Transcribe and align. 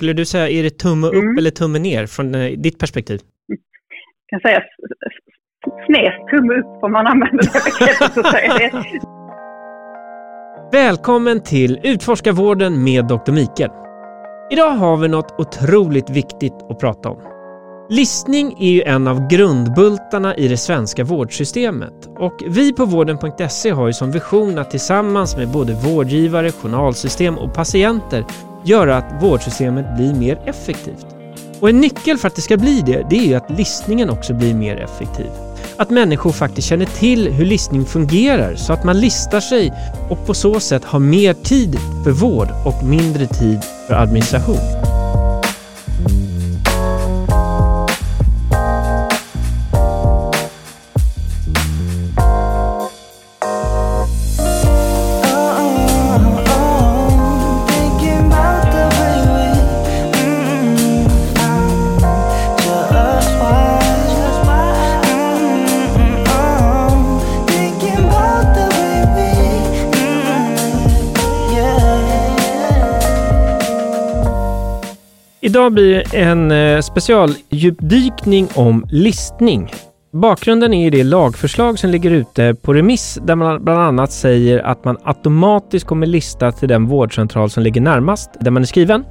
skulle 0.00 0.12
du 0.12 0.24
säga, 0.24 0.48
är 0.48 0.62
det 0.62 0.70
tumme 0.78 1.06
upp 1.06 1.14
Mm. 1.14 1.38
eller 1.38 1.50
tumme 1.50 1.78
ner 1.78 2.06
från 2.06 2.34
eh, 2.34 2.50
ditt 2.58 2.78
perspektiv? 2.78 3.20
kan 4.30 4.40
säga 4.40 4.58
s- 4.58 4.64
s- 5.06 5.72
snävt 5.86 6.28
tumme 6.30 6.54
upp 6.54 6.84
om 6.84 6.92
man 6.92 7.06
använder 7.06 7.42
det 7.42 7.60
begreppet. 7.78 8.14
Så 8.14 8.22
säger 8.22 8.58
det. 8.58 8.70
Välkommen 10.72 11.42
till 11.42 11.80
Utforskarvården 11.82 12.84
med 12.84 13.04
Dr. 13.04 13.32
Mikael. 13.32 13.70
Idag 14.52 14.70
har 14.70 14.96
vi 14.96 15.08
något 15.08 15.34
otroligt 15.38 16.10
viktigt 16.10 16.54
att 16.70 16.78
prata 16.80 17.08
om. 17.08 17.18
Listning 17.90 18.56
är 18.60 18.70
ju 18.70 18.82
en 18.82 19.08
av 19.08 19.28
grundbultarna 19.28 20.36
i 20.36 20.48
det 20.48 20.56
svenska 20.56 21.04
vårdsystemet 21.04 22.08
och 22.18 22.42
vi 22.48 22.72
på 22.72 22.84
vården.se 22.84 23.70
har 23.70 23.86
ju 23.86 23.92
som 23.92 24.10
vision 24.10 24.58
att 24.58 24.70
tillsammans 24.70 25.36
med 25.36 25.48
både 25.48 25.72
vårdgivare, 25.74 26.50
journalsystem 26.52 27.38
och 27.38 27.54
patienter 27.54 28.24
göra 28.64 28.96
att 28.96 29.22
vårdsystemet 29.22 29.96
blir 29.96 30.14
mer 30.14 30.38
effektivt. 30.46 31.06
Och 31.60 31.68
en 31.68 31.80
nyckel 31.80 32.18
för 32.18 32.28
att 32.28 32.36
det 32.36 32.42
ska 32.42 32.56
bli 32.56 32.82
det, 32.86 33.06
det 33.10 33.16
är 33.16 33.26
ju 33.26 33.34
att 33.34 33.50
listningen 33.50 34.10
också 34.10 34.34
blir 34.34 34.54
mer 34.54 34.76
effektiv. 34.76 35.30
Att 35.76 35.90
människor 35.90 36.32
faktiskt 36.32 36.68
känner 36.68 36.86
till 36.86 37.32
hur 37.32 37.44
listning 37.44 37.84
fungerar 37.84 38.54
så 38.56 38.72
att 38.72 38.84
man 38.84 39.00
listar 39.00 39.40
sig 39.40 39.72
och 40.10 40.26
på 40.26 40.34
så 40.34 40.60
sätt 40.60 40.84
har 40.84 40.98
mer 40.98 41.34
tid 41.34 41.78
för 42.04 42.10
vård 42.10 42.48
och 42.66 42.84
mindre 42.84 43.26
tid 43.26 43.60
för 43.88 43.94
administration. 43.94 44.89
Idag 75.50 75.72
blir 75.72 75.94
det 75.94 76.18
en 76.18 76.50
eh, 76.50 76.80
specialdjupdykning 76.80 78.48
om 78.54 78.86
listning. 78.90 79.72
Bakgrunden 80.12 80.74
är 80.74 80.90
det 80.90 81.04
lagförslag 81.04 81.78
som 81.78 81.90
ligger 81.90 82.10
ute 82.10 82.54
på 82.54 82.74
remiss 82.74 83.18
där 83.22 83.34
man 83.34 83.64
bland 83.64 83.80
annat 83.80 84.12
säger 84.12 84.58
att 84.58 84.84
man 84.84 84.96
automatiskt 85.04 85.86
kommer 85.86 86.06
lista 86.06 86.52
till 86.52 86.68
den 86.68 86.86
vårdcentral 86.86 87.50
som 87.50 87.62
ligger 87.62 87.80
närmast 87.80 88.30
där 88.40 88.50
man 88.50 88.62
är 88.62 88.66
skriven 88.66 89.04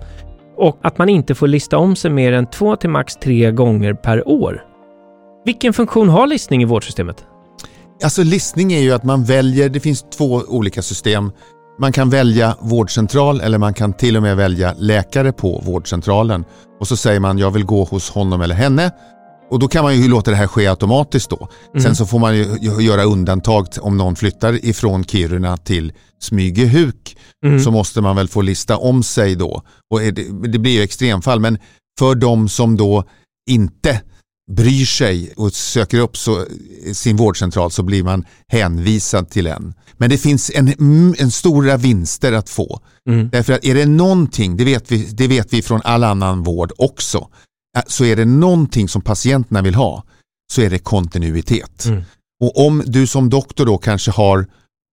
och 0.57 0.79
att 0.81 0.97
man 0.97 1.09
inte 1.09 1.35
får 1.35 1.47
lista 1.47 1.77
om 1.77 1.95
sig 1.95 2.11
mer 2.11 2.33
än 2.33 2.47
två 2.47 2.75
till 2.75 2.89
max 2.89 3.15
tre 3.15 3.51
gånger 3.51 3.93
per 3.93 4.27
år. 4.27 4.63
Vilken 5.45 5.73
funktion 5.73 6.09
har 6.09 6.27
listning 6.27 6.61
i 6.61 6.65
vårdsystemet? 6.65 7.25
Alltså 8.03 8.23
listning 8.23 8.73
är 8.73 8.79
ju 8.79 8.91
att 8.91 9.03
man 9.03 9.23
väljer, 9.23 9.69
det 9.69 9.79
finns 9.79 10.05
två 10.17 10.41
olika 10.47 10.81
system. 10.81 11.31
Man 11.80 11.91
kan 11.91 12.09
välja 12.09 12.55
vårdcentral 12.59 13.41
eller 13.41 13.58
man 13.58 13.73
kan 13.73 13.94
till 13.94 14.17
och 14.17 14.23
med 14.23 14.38
välja 14.38 14.73
läkare 14.77 15.31
på 15.31 15.61
vårdcentralen. 15.66 16.45
Och 16.80 16.88
så 16.88 16.97
säger 16.97 17.19
man 17.19 17.38
jag 17.38 17.52
vill 17.52 17.66
gå 17.66 17.83
hos 17.83 18.09
honom 18.09 18.41
eller 18.41 18.55
henne. 18.55 18.91
Och 19.49 19.59
då 19.59 19.67
kan 19.67 19.83
man 19.83 19.95
ju 19.95 20.07
låta 20.07 20.31
det 20.31 20.38
här 20.38 20.47
ske 20.47 20.67
automatiskt 20.67 21.30
då. 21.30 21.47
Sen 21.81 21.95
så 21.95 22.05
får 22.05 22.19
man 22.19 22.38
ju 22.38 22.45
göra 22.80 23.03
undantag 23.03 23.67
om 23.81 23.97
någon 23.97 24.16
flyttar 24.16 24.66
ifrån 24.66 25.03
Kiruna 25.03 25.57
till 25.57 25.94
Smygehuk. 26.22 27.17
Mm. 27.45 27.59
Så 27.59 27.72
måste 27.72 28.02
man 28.02 28.16
väl 28.16 28.27
få 28.27 28.41
lista 28.41 28.77
om 28.77 29.03
sig 29.03 29.35
då. 29.35 29.61
Och 29.89 30.00
det, 30.00 30.47
det 30.52 30.59
blir 30.59 30.72
ju 30.72 30.81
extremfall 30.81 31.39
men 31.39 31.57
för 32.00 32.16
de 32.16 32.50
som 32.50 32.77
då 32.77 33.03
inte 33.50 34.02
bryr 34.50 34.86
sig 34.86 35.33
och 35.36 35.53
söker 35.53 36.00
upp 36.00 36.17
så, 36.17 36.45
sin 36.94 37.17
vårdcentral 37.17 37.72
så 37.72 37.83
blir 37.83 38.03
man 38.03 38.25
hänvisad 38.47 39.29
till 39.29 39.47
en. 39.47 39.73
Men 39.97 40.09
det 40.09 40.18
finns 40.18 40.51
en, 40.56 40.68
mm, 40.68 41.16
en 41.19 41.31
stora 41.31 41.78
vinster 41.78 42.34
att 42.34 42.50
få. 42.50 42.79
Mm. 43.09 43.29
Därför 43.29 43.53
att 43.53 43.66
är 43.66 43.75
det 43.75 43.85
någonting, 43.85 44.57
det 44.57 44.66
vet, 44.66 44.91
vi, 44.91 45.06
det 45.06 45.28
vet 45.28 45.53
vi 45.53 45.62
från 45.62 45.81
all 45.84 46.03
annan 46.03 46.44
vård 46.44 46.72
också, 46.78 47.28
äh, 47.78 47.84
så 47.88 48.06
är 48.06 48.16
det 48.16 48.25
någonting 48.25 48.90
som 48.90 49.01
patienterna 49.01 49.62
vill 49.62 49.75
ha 49.75 50.03
så 50.52 50.62
är 50.62 50.69
det 50.69 50.79
kontinuitet. 50.79 51.85
Mm. 51.85 52.03
Och 52.44 52.66
om 52.66 52.84
du 52.85 53.07
som 53.07 53.29
doktor 53.29 53.66
då 53.66 53.78
kanske 53.78 54.12
har 54.12 54.47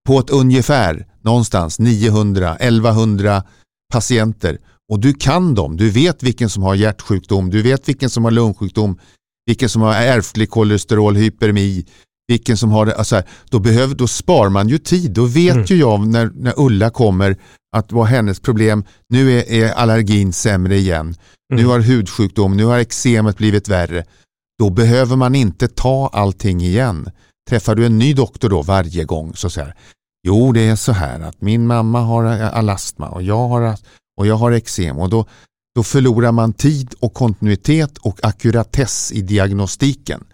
på 0.06 0.18
ett 0.18 0.30
ungefär 0.30 1.06
någonstans 1.22 1.80
900-1100 1.80 3.42
patienter 3.92 4.58
och 4.92 5.00
du 5.00 5.14
kan 5.14 5.54
dem, 5.54 5.76
du 5.76 5.90
vet 5.90 6.22
vilken 6.22 6.50
som 6.50 6.62
har 6.62 6.74
hjärtsjukdom, 6.74 7.50
du 7.50 7.62
vet 7.62 7.88
vilken 7.88 8.10
som 8.10 8.24
har 8.24 8.30
lungsjukdom, 8.30 8.98
vilken 9.46 9.68
som 9.68 9.82
har 9.82 9.94
ärftlig 9.94 10.50
kolesterolhypermi, 10.50 11.86
vilken 12.28 12.56
som 12.56 12.70
har 12.70 12.86
det, 12.86 12.94
alltså, 12.94 13.14
här, 13.16 13.24
då, 13.50 13.58
behöver, 13.58 13.94
då 13.94 14.06
spar 14.08 14.48
man 14.48 14.68
ju 14.68 14.78
tid. 14.78 15.10
Då 15.10 15.24
vet 15.24 15.54
Mm. 15.54 15.64
ju 15.68 15.76
jag 15.76 16.06
när, 16.06 16.30
när 16.34 16.54
Ulla 16.56 16.90
kommer 16.90 17.36
att 17.76 17.92
vad 17.92 18.06
hennes 18.06 18.40
problem, 18.40 18.84
nu 19.08 19.38
är, 19.38 19.50
är 19.52 19.72
allergin 19.72 20.32
sämre 20.32 20.76
igen, 20.76 21.14
nu 21.54 21.58
Mm. 21.60 21.70
har 21.70 21.80
hudsjukdom, 21.80 22.56
nu 22.56 22.64
har 22.64 22.78
eksemet 22.78 23.36
blivit 23.38 23.68
värre. 23.68 24.04
Då 24.58 24.70
behöver 24.70 25.16
man 25.16 25.34
inte 25.34 25.68
ta 25.68 26.10
allting 26.12 26.60
igen. 26.60 27.10
Träffar 27.50 27.74
du 27.74 27.86
en 27.86 27.98
ny 27.98 28.14
doktor 28.14 28.48
då 28.48 28.62
varje 28.62 29.04
gång 29.04 29.34
så 29.34 29.50
säger 29.50 29.74
Jo, 30.26 30.52
det 30.52 30.60
är 30.60 30.76
så 30.76 30.92
här 30.92 31.20
att 31.20 31.40
min 31.40 31.66
mamma 31.66 32.00
har 32.00 32.24
alastma 32.24 33.08
och 33.08 33.22
jag 33.22 33.48
har, 33.48 33.76
och 34.18 34.26
jag 34.26 34.34
har 34.36 34.52
eksem 34.52 34.98
och 34.98 35.08
då, 35.10 35.26
då 35.76 35.82
förlorar 35.82 36.32
man 36.32 36.52
tid 36.52 36.94
och 37.00 37.14
kontinuitet 37.14 37.98
och 37.98 38.18
ackuratess 38.22 39.12
i 39.12 39.22
diagnostiken. 39.22 40.24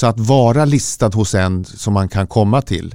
Så 0.00 0.06
att 0.06 0.18
vara 0.20 0.64
listad 0.64 1.08
hos 1.08 1.34
en 1.34 1.64
som 1.64 1.92
man 1.94 2.08
kan 2.08 2.26
komma 2.26 2.62
till 2.62 2.94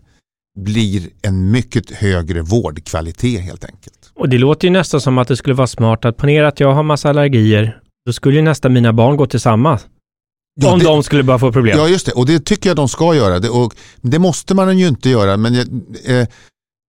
blir 0.60 1.10
en 1.22 1.52
mycket 1.52 1.92
högre 1.92 2.42
vårdkvalitet 2.42 3.42
helt 3.42 3.66
enkelt. 3.66 4.12
Och 4.16 4.30
det 4.30 4.38
låter 4.38 4.68
ju 4.68 4.72
nästan 4.72 5.02
som 5.02 5.18
att 5.18 5.28
det 5.28 5.38
skulle 5.38 5.56
vara 5.56 5.68
smart 5.68 6.06
att 6.06 6.18
ponera 6.18 6.48
att 6.48 6.60
jag 6.60 6.74
har 6.74 6.84
massa 6.84 7.10
allergier. 7.10 7.80
Då 8.06 8.14
skulle 8.14 8.36
ju 8.36 8.42
nästan 8.42 8.74
mina 8.74 8.94
barn 8.94 9.18
gå 9.18 9.26
till 9.26 9.40
samma. 9.40 9.80
Ja, 10.62 10.74
om 10.74 10.80
det- 10.80 10.86
de 10.86 11.04
skulle 11.04 11.24
bara 11.24 11.40
få 11.40 11.52
problem. 11.52 11.78
Ja 11.78 11.88
just 11.88 12.06
det, 12.06 12.12
och 12.12 12.26
det 12.26 12.46
tycker 12.46 12.70
jag 12.70 12.76
de 12.78 12.88
ska 12.90 13.16
göra. 13.16 13.40
Det, 13.40 13.50
och 13.50 13.76
det 14.02 14.20
måste 14.20 14.54
man 14.56 14.78
ju 14.80 14.88
inte 14.88 15.10
göra. 15.10 15.38
Men, 15.38 15.56
eh, 16.06 16.28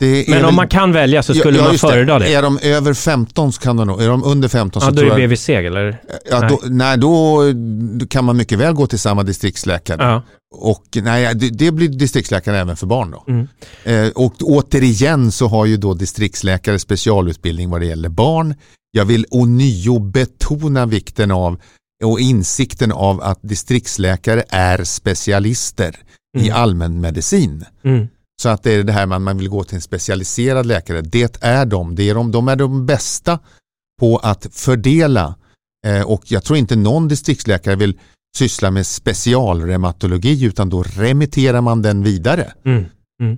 Men 0.07 0.37
om 0.39 0.43
väl- 0.45 0.55
man 0.55 0.69
kan 0.69 0.93
välja 0.93 1.23
så 1.23 1.35
skulle 1.35 1.59
Ja, 1.59 1.65
man 1.65 1.79
föredra 1.79 2.19
det. 2.19 2.35
Är 2.35 2.43
de 2.43 2.59
över 2.63 2.95
15 2.95 3.53
så 3.53 3.61
kan 3.61 3.77
de 3.77 3.87
nog, 3.87 4.03
är 4.03 4.09
de 4.09 4.25
under 4.25 4.49
15 4.49 4.83
Ja, 4.83 4.89
så 4.89 4.95
då 4.95 5.01
är 5.03 5.05
det 5.17 5.21
jag, 5.21 5.31
BVC 5.31 5.49
eller? 5.49 6.01
ja, 6.31 6.41
nej. 6.41 6.49
då, 6.51 6.61
nej, 6.69 6.99
då 6.99 8.07
kan 8.09 8.25
man 8.25 8.37
mycket 8.37 8.59
väl 8.59 8.73
gå 8.75 8.87
till 8.87 8.99
samma 8.99 9.23
distriktsläkare. 9.23 10.03
Ja. 10.03 10.23
Och 10.55 10.85
nej, 11.03 11.35
det, 11.35 11.49
det 11.51 11.71
blir 11.73 11.89
distriktsläkare 11.89 12.59
även 12.59 12.77
för 12.77 12.87
barn 12.87 13.11
då. 13.11 13.25
Mm. 13.29 13.49
Eh, 13.85 14.11
och 14.15 14.35
återigen 14.41 15.33
så 15.33 15.47
har 15.49 15.67
ju 15.67 15.77
då 15.77 15.95
distriktsläkare 15.95 16.79
specialutbildning 16.79 17.71
vad 17.71 17.81
det 17.81 17.87
gäller 17.87 18.09
barn. 18.09 18.55
Jag 18.91 19.05
vill 19.05 19.27
ånyo 19.31 19.99
betona 19.99 20.87
vikten 20.87 21.31
av 21.31 21.61
och 22.05 22.21
insikten 22.21 22.93
av 22.93 23.23
att 23.23 23.39
distriktsläkare 23.43 24.43
är 24.49 24.84
specialister 24.84 25.97
i 26.39 26.49
Mm. 26.49 26.63
allmänmedicin. 26.63 27.65
Mm. 27.84 28.09
Så 28.42 28.48
att 28.48 28.62
det 28.62 28.72
är 28.72 28.84
det 28.84 28.92
här 28.92 29.06
man, 29.06 29.22
man 29.22 29.38
vill 29.38 29.48
gå 29.48 29.64
till 29.64 29.75
en 29.75 29.80
specialiserad 29.80 30.66
läkare. 30.66 31.00
Det 31.00 31.38
är 31.41 31.66
de. 31.66 31.94
Det 31.94 32.10
är 32.10 32.14
de, 32.14 32.32
de 32.32 32.48
är 32.48 32.56
de 32.56 32.86
bästa 32.86 33.38
på 34.00 34.16
att 34.16 34.47
fördela 34.53 35.34
eh, 35.86 36.03
och 36.03 36.22
jag 36.26 36.44
tror 36.44 36.58
inte 36.58 36.76
någon 36.76 37.08
distriktsläkare 37.08 37.76
vill 37.76 37.98
syssla 38.36 38.70
med 38.70 38.86
specialreumatologi 38.86 40.44
utan 40.44 40.70
då 40.70 40.82
remitterar 40.82 41.60
man 41.60 41.82
den 41.82 42.03
vidare. 42.03 42.53
Mm. 42.66 42.84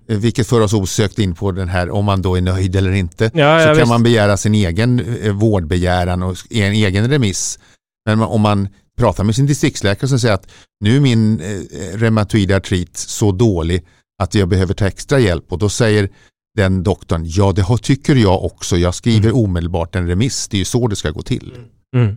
Eh, 0.09 0.19
Vilket 0.19 0.47
för 0.47 0.61
oss 0.61 0.73
osökt 0.73 1.19
in 1.19 1.35
på 1.35 1.53
den 1.53 1.69
här 1.69 1.91
om 1.91 2.05
man 2.05 2.23
då 2.23 2.37
är 2.37 2.41
nöjd 2.41 2.77
eller 2.77 2.93
inte. 2.93 3.25
Ja, 3.25 3.31
så 3.31 3.63
ja, 3.63 3.65
kan 3.67 3.77
visst. 3.77 3.89
man 3.89 4.03
begära 4.03 4.37
sin 4.37 4.55
egen 4.55 5.01
eh, 5.01 5.33
vårdbegäran 5.33 6.23
och 6.23 6.37
en 6.51 6.73
egen 6.73 7.09
remiss. 7.09 7.59
Men 8.07 8.21
om 8.21 8.41
man 8.41 8.69
pratar 8.99 9.25
med 9.25 9.35
sin 9.35 9.47
distriktsläkare 9.47 10.09
som 10.09 10.19
säger 10.19 10.35
att 10.35 10.51
nu 10.81 10.97
är 10.97 11.01
min 11.01 11.41
eh, 11.41 11.99
reumatoida 11.99 12.57
artrit 12.57 12.97
så 12.97 13.33
dålig 13.33 13.85
att 14.23 14.35
jag 14.35 14.49
behöver 14.49 14.75
ta 14.75 14.87
extra 14.87 15.19
hjälp 15.19 15.53
och 15.53 15.59
då 15.59 15.69
säger 15.69 16.11
den 16.57 16.83
doktorn, 16.83 17.25
ja 17.27 17.53
det 17.53 17.63
har, 17.63 17.77
tycker 17.77 18.15
jag 18.15 18.45
också, 18.45 18.77
jag 18.77 18.95
skriver 18.95 19.37
omedelbart 19.37 19.95
en 19.97 20.07
remiss, 20.07 20.49
det 20.49 20.57
är 20.57 20.59
ju 20.59 20.65
så 20.65 20.89
det 20.89 20.97
ska 20.97 21.11
gå 21.11 21.23
till. 21.23 21.55
Mm. 21.97 22.17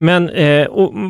Men 0.00 0.28
eh, 0.28 0.66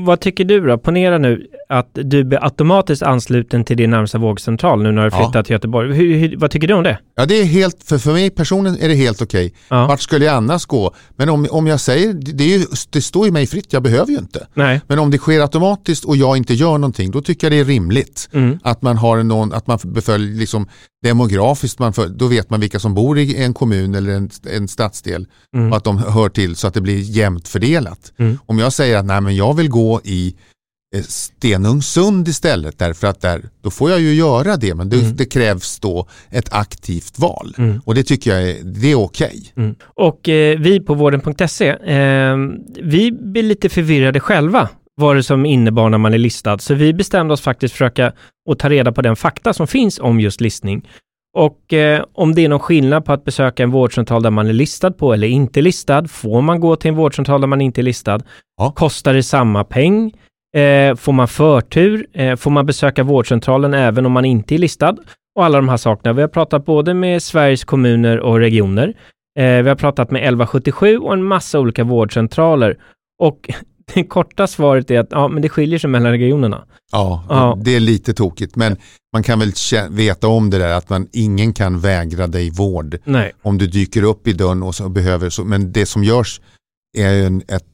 vad 0.06 0.20
tycker 0.20 0.44
du 0.44 0.60
då? 0.66 0.78
Ponera 0.78 1.18
nu 1.18 1.46
att 1.68 1.90
du 1.92 2.24
blir 2.24 2.44
automatiskt 2.44 3.02
ansluten 3.02 3.64
till 3.64 3.76
din 3.76 3.90
närmsta 3.90 4.18
vågcentral 4.18 4.82
nu 4.82 4.92
när 4.92 5.02
du 5.02 5.10
Ja. 5.16 5.24
flyttar 5.24 5.42
till 5.42 5.52
Göteborg. 5.52 5.94
Hur, 5.94 6.16
hur, 6.16 6.36
vad 6.36 6.50
tycker 6.50 6.68
du 6.68 6.74
om 6.74 6.82
det? 6.82 6.98
Ja, 7.16 7.26
det 7.26 7.40
är 7.40 7.44
helt, 7.44 7.84
för, 7.84 7.98
för 7.98 8.12
mig 8.12 8.30
personligen 8.30 8.78
är 8.80 8.88
det 8.88 8.94
helt 8.94 9.22
okej. 9.22 9.54
Ja. 9.68 9.86
Vart 9.86 10.00
skulle 10.00 10.24
jag 10.24 10.34
annars 10.34 10.66
gå? 10.66 10.94
Men 11.16 11.28
om, 11.28 11.46
om 11.50 11.66
jag 11.66 11.80
säger, 11.80 12.12
det, 12.12 12.32
det, 12.32 12.44
är 12.54 12.58
ju, 12.58 12.64
det 12.90 13.02
står 13.02 13.26
ju 13.26 13.32
mig 13.32 13.46
fritt, 13.46 13.72
jag 13.72 13.82
behöver 13.82 14.12
ju 14.12 14.18
inte. 14.18 14.46
Nej. 14.54 14.80
Men 14.88 14.98
om 14.98 15.10
det 15.10 15.18
sker 15.18 15.40
automatiskt 15.40 16.04
och 16.04 16.16
jag 16.16 16.36
inte 16.36 16.54
gör 16.54 16.72
någonting, 16.78 17.10
då 17.10 17.20
tycker 17.22 17.46
jag 17.46 17.52
det 17.52 17.60
är 17.60 17.64
rimligt. 17.64 18.28
Mm. 18.32 18.58
Att 18.62 18.82
man 18.82 18.96
har 18.96 19.22
någon, 19.22 19.52
att 19.52 19.66
man 19.66 19.78
beföljer 19.84 20.34
liksom 20.38 20.68
demografiskt, 21.04 21.78
man 21.78 21.92
för, 21.92 22.08
då 22.08 22.26
vet 22.26 22.50
man 22.50 22.60
vilka 22.60 22.78
som 22.78 22.94
bor 22.94 23.18
i 23.18 23.42
en 23.42 23.54
kommun 23.54 23.94
eller 23.94 24.12
en, 24.12 24.30
en 24.50 24.68
stadsdel 24.68 25.26
Mm. 25.56 25.70
och 25.70 25.76
att 25.76 25.84
de 25.84 25.98
hör 25.98 26.28
till 26.28 26.56
så 26.56 26.66
att 26.66 26.74
det 26.74 26.80
blir 26.80 26.98
jämnt 27.00 27.48
fördelat. 27.48 28.12
Mm. 28.18 28.38
Om 28.54 28.58
jag 28.58 28.72
säger 28.72 28.96
att 28.98 29.04
nej, 29.06 29.20
men 29.20 29.36
jag 29.36 29.54
vill 29.56 29.68
gå 29.68 30.00
i 30.04 30.34
eh, 30.96 31.02
Stenungsund 31.02 32.28
istället 32.28 32.78
därför 32.78 33.06
att 33.06 33.20
där, 33.20 33.42
då 33.62 33.70
får 33.70 33.90
jag 33.90 34.00
ju 34.00 34.14
göra 34.14 34.56
det 34.56 34.74
men 34.74 34.88
det, 34.88 34.96
Mm. 34.96 35.16
det 35.16 35.24
krävs 35.24 35.80
då 35.80 36.06
ett 36.30 36.52
aktivt 36.52 37.18
val 37.18 37.54
Mm. 37.58 37.80
och 37.84 37.94
det 37.94 38.02
tycker 38.02 38.30
jag 38.34 38.50
är, 38.50 38.56
det 38.64 38.92
är 38.92 38.94
okej. 38.94 39.52
Mm. 39.56 39.74
Och 39.96 40.28
eh, 40.28 40.58
vi 40.58 40.80
på 40.80 40.94
vården.se, 40.94 41.68
eh, 41.68 42.36
vi 42.82 43.12
blir 43.12 43.42
lite 43.42 43.68
förvirrade 43.68 44.20
själva 44.20 44.68
vad 44.96 45.16
det 45.16 45.22
som 45.22 45.46
innebar 45.46 45.88
när 45.90 45.98
man 45.98 46.14
är 46.14 46.18
listad. 46.18 46.58
Så 46.58 46.74
vi 46.74 46.92
bestämde 46.94 47.34
oss 47.34 47.40
faktiskt 47.40 47.72
försöka 47.74 48.12
att 48.50 48.58
ta 48.58 48.68
reda 48.68 48.92
på 48.92 49.02
den 49.02 49.16
fakta 49.16 49.52
som 49.52 49.66
finns 49.66 49.98
om 49.98 50.20
just 50.20 50.40
listning. 50.40 50.88
Och 51.34 51.72
eh, 51.72 52.04
om 52.12 52.34
det 52.34 52.44
är 52.44 52.48
någon 52.48 52.60
skillnad 52.60 53.04
på 53.04 53.12
att 53.12 53.24
besöka 53.24 53.62
en 53.62 53.70
vårdcentral 53.70 54.22
där 54.22 54.30
man 54.30 54.46
är 54.46 54.52
listad 54.52 54.90
på 54.90 55.12
eller 55.12 55.28
inte 55.28 55.62
listad. 55.62 56.08
Får 56.08 56.42
man 56.42 56.60
gå 56.60 56.76
till 56.76 56.88
en 56.88 56.94
vårdcentral 56.94 57.40
där 57.40 57.48
man 57.48 57.60
inte 57.60 57.80
är 57.80 57.82
listad? 57.82 58.20
Ja. 58.56 58.72
Kostar 58.76 59.14
det 59.14 59.22
samma 59.22 59.64
peng? 59.64 60.12
Eh, 60.56 60.94
får 60.94 61.12
man 61.12 61.28
förtur? 61.28 62.06
Eh, 62.12 62.36
får 62.36 62.50
man 62.50 62.66
besöka 62.66 63.02
vårdcentralen 63.02 63.74
även 63.74 64.06
om 64.06 64.12
man 64.12 64.24
inte 64.24 64.54
är 64.54 64.58
listad? 64.58 64.96
Och 65.36 65.44
alla 65.44 65.58
de 65.58 65.68
här 65.68 65.76
sakerna. 65.76 66.12
Vi 66.12 66.20
har 66.20 66.28
pratat 66.28 66.64
både 66.64 66.94
med 66.94 67.22
Sveriges 67.22 67.64
kommuner 67.64 68.20
och 68.20 68.38
regioner. 68.38 68.94
Eh, 69.38 69.62
vi 69.62 69.68
har 69.68 69.76
pratat 69.76 70.10
med 70.10 70.20
1177 70.20 70.98
och 70.98 71.12
en 71.12 71.24
massa 71.24 71.60
olika 71.60 71.84
vårdcentraler. 71.84 72.76
Och 73.18 73.50
det 73.94 74.04
korta 74.04 74.46
svaret 74.46 74.90
är 74.90 75.00
att 75.00 75.08
ja, 75.10 75.28
men 75.28 75.42
det 75.42 75.48
skiljer 75.48 75.78
sig 75.78 75.90
mellan 75.90 76.12
regionerna. 76.12 76.64
Ja, 76.92 77.24
Ja. 77.28 77.58
det 77.64 77.76
är 77.76 77.80
lite 77.80 78.14
tokigt 78.14 78.56
men 78.56 78.76
man 79.12 79.22
kan 79.22 79.38
väl 79.38 79.52
veta 79.90 80.28
om 80.28 80.50
det 80.50 80.58
där 80.58 80.74
att 80.74 80.88
man, 80.88 81.08
ingen 81.12 81.52
kan 81.52 81.80
vägra 81.80 82.26
dig 82.26 82.50
vård 82.50 82.98
Nej. 83.04 83.32
om 83.42 83.58
du 83.58 83.66
dyker 83.66 84.02
upp 84.02 84.28
i 84.28 84.32
dörren 84.32 84.62
och 84.62 84.74
så 84.74 84.88
behöver 84.88 85.30
så, 85.30 85.44
men 85.44 85.72
det 85.72 85.86
som 85.86 86.04
görs 86.04 86.40
är 86.98 87.26
en, 87.26 87.42
ett, 87.48 87.64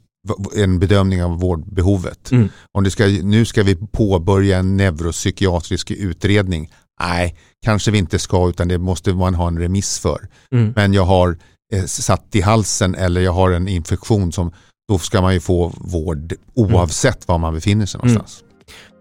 en 0.57 0.79
bedömning 0.79 1.25
av 1.25 1.41
vårdbehovet. 1.41 2.31
Mm. 2.31 2.49
Om 2.73 2.85
det 2.85 2.91
ska, 2.91 3.07
nu 3.07 3.45
ska 3.45 3.63
vi 3.63 3.77
påbörja 3.77 4.59
en 4.59 4.77
neuropsykiatrisk 4.77 5.91
utredning. 5.91 6.71
Nej, 7.01 7.37
kanske 7.65 7.91
vi 7.91 7.99
inte 7.99 8.19
ska 8.19 8.49
utan 8.49 8.69
det 8.69 8.79
måste 8.79 9.13
man 9.13 9.35
ha 9.35 9.49
en 9.49 9.59
remiss 9.59 9.99
för. 9.99 10.29
Mm. 10.53 10.73
Men 10.77 10.93
jag 10.95 11.05
har 11.05 11.39
eh, 11.75 11.85
satt 11.85 12.35
i 12.35 12.41
halsen 12.41 12.95
eller 12.95 13.21
jag 13.21 13.33
har 13.33 13.51
en 13.51 13.69
infektion 13.69 14.33
som 14.33 14.53
då 14.91 14.99
ska 14.99 15.23
man 15.23 15.35
ju 15.35 15.41
få 15.41 15.73
vård 15.77 16.33
oavsett 16.55 17.29
var 17.29 17.39
man 17.39 17.55
befinner 17.55 17.87
sig 17.87 17.99
någonstans. 17.99 18.45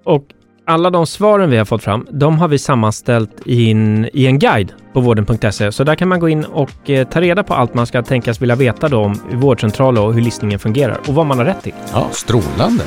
Och 0.05 0.23
alla 0.65 0.89
de 0.89 1.07
svaren 1.07 1.49
vi 1.49 1.57
har 1.57 1.65
fått 1.65 1.83
fram, 1.83 2.07
de 2.11 2.39
har 2.39 2.47
vi 2.47 2.59
sammanställt 2.59 3.31
i 3.45 3.71
en, 3.71 4.09
i 4.13 4.25
en 4.25 4.39
guide 4.39 4.73
på 4.93 5.01
vården.se. 5.01 5.71
Så 5.71 5.83
där 5.83 5.95
kan 5.95 6.07
man 6.07 6.19
gå 6.19 6.29
in 6.29 6.45
och 6.45 6.89
eh, 6.89 7.07
ta 7.07 7.21
reda 7.21 7.43
på 7.43 7.53
allt 7.53 7.73
man 7.73 7.87
ska 7.87 8.03
tänkas 8.03 8.41
vilja 8.41 8.55
veta 8.55 8.89
då 8.89 8.99
om 8.99 9.19
vårdcentraler 9.33 10.01
och 10.01 10.13
hur 10.13 10.21
listningen 10.21 10.59
fungerar 10.59 10.99
och 11.07 11.15
vad 11.15 11.25
man 11.25 11.37
har 11.37 11.45
rätt 11.45 11.63
till. 11.63 11.73
Ja, 11.93 12.07
strålande. 12.11 12.83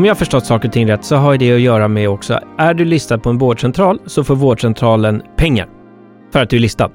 Om 0.00 0.04
jag 0.06 0.18
förstått 0.18 0.46
saker 0.46 0.68
och 0.68 0.72
ting 0.72 0.90
rätt 0.90 1.04
så 1.04 1.16
har 1.16 1.36
det 1.36 1.54
att 1.54 1.60
göra 1.60 1.88
med 1.88 2.08
också, 2.08 2.40
är 2.58 2.74
du 2.74 2.84
listad 2.84 3.18
på 3.18 3.30
en 3.30 3.38
vårdcentral 3.38 4.00
så 4.06 4.24
får 4.24 4.36
vårdcentralen 4.36 5.22
pengar 5.36 5.68
för 6.32 6.42
att 6.42 6.50
du 6.50 6.56
är 6.56 6.60
listad. 6.60 6.90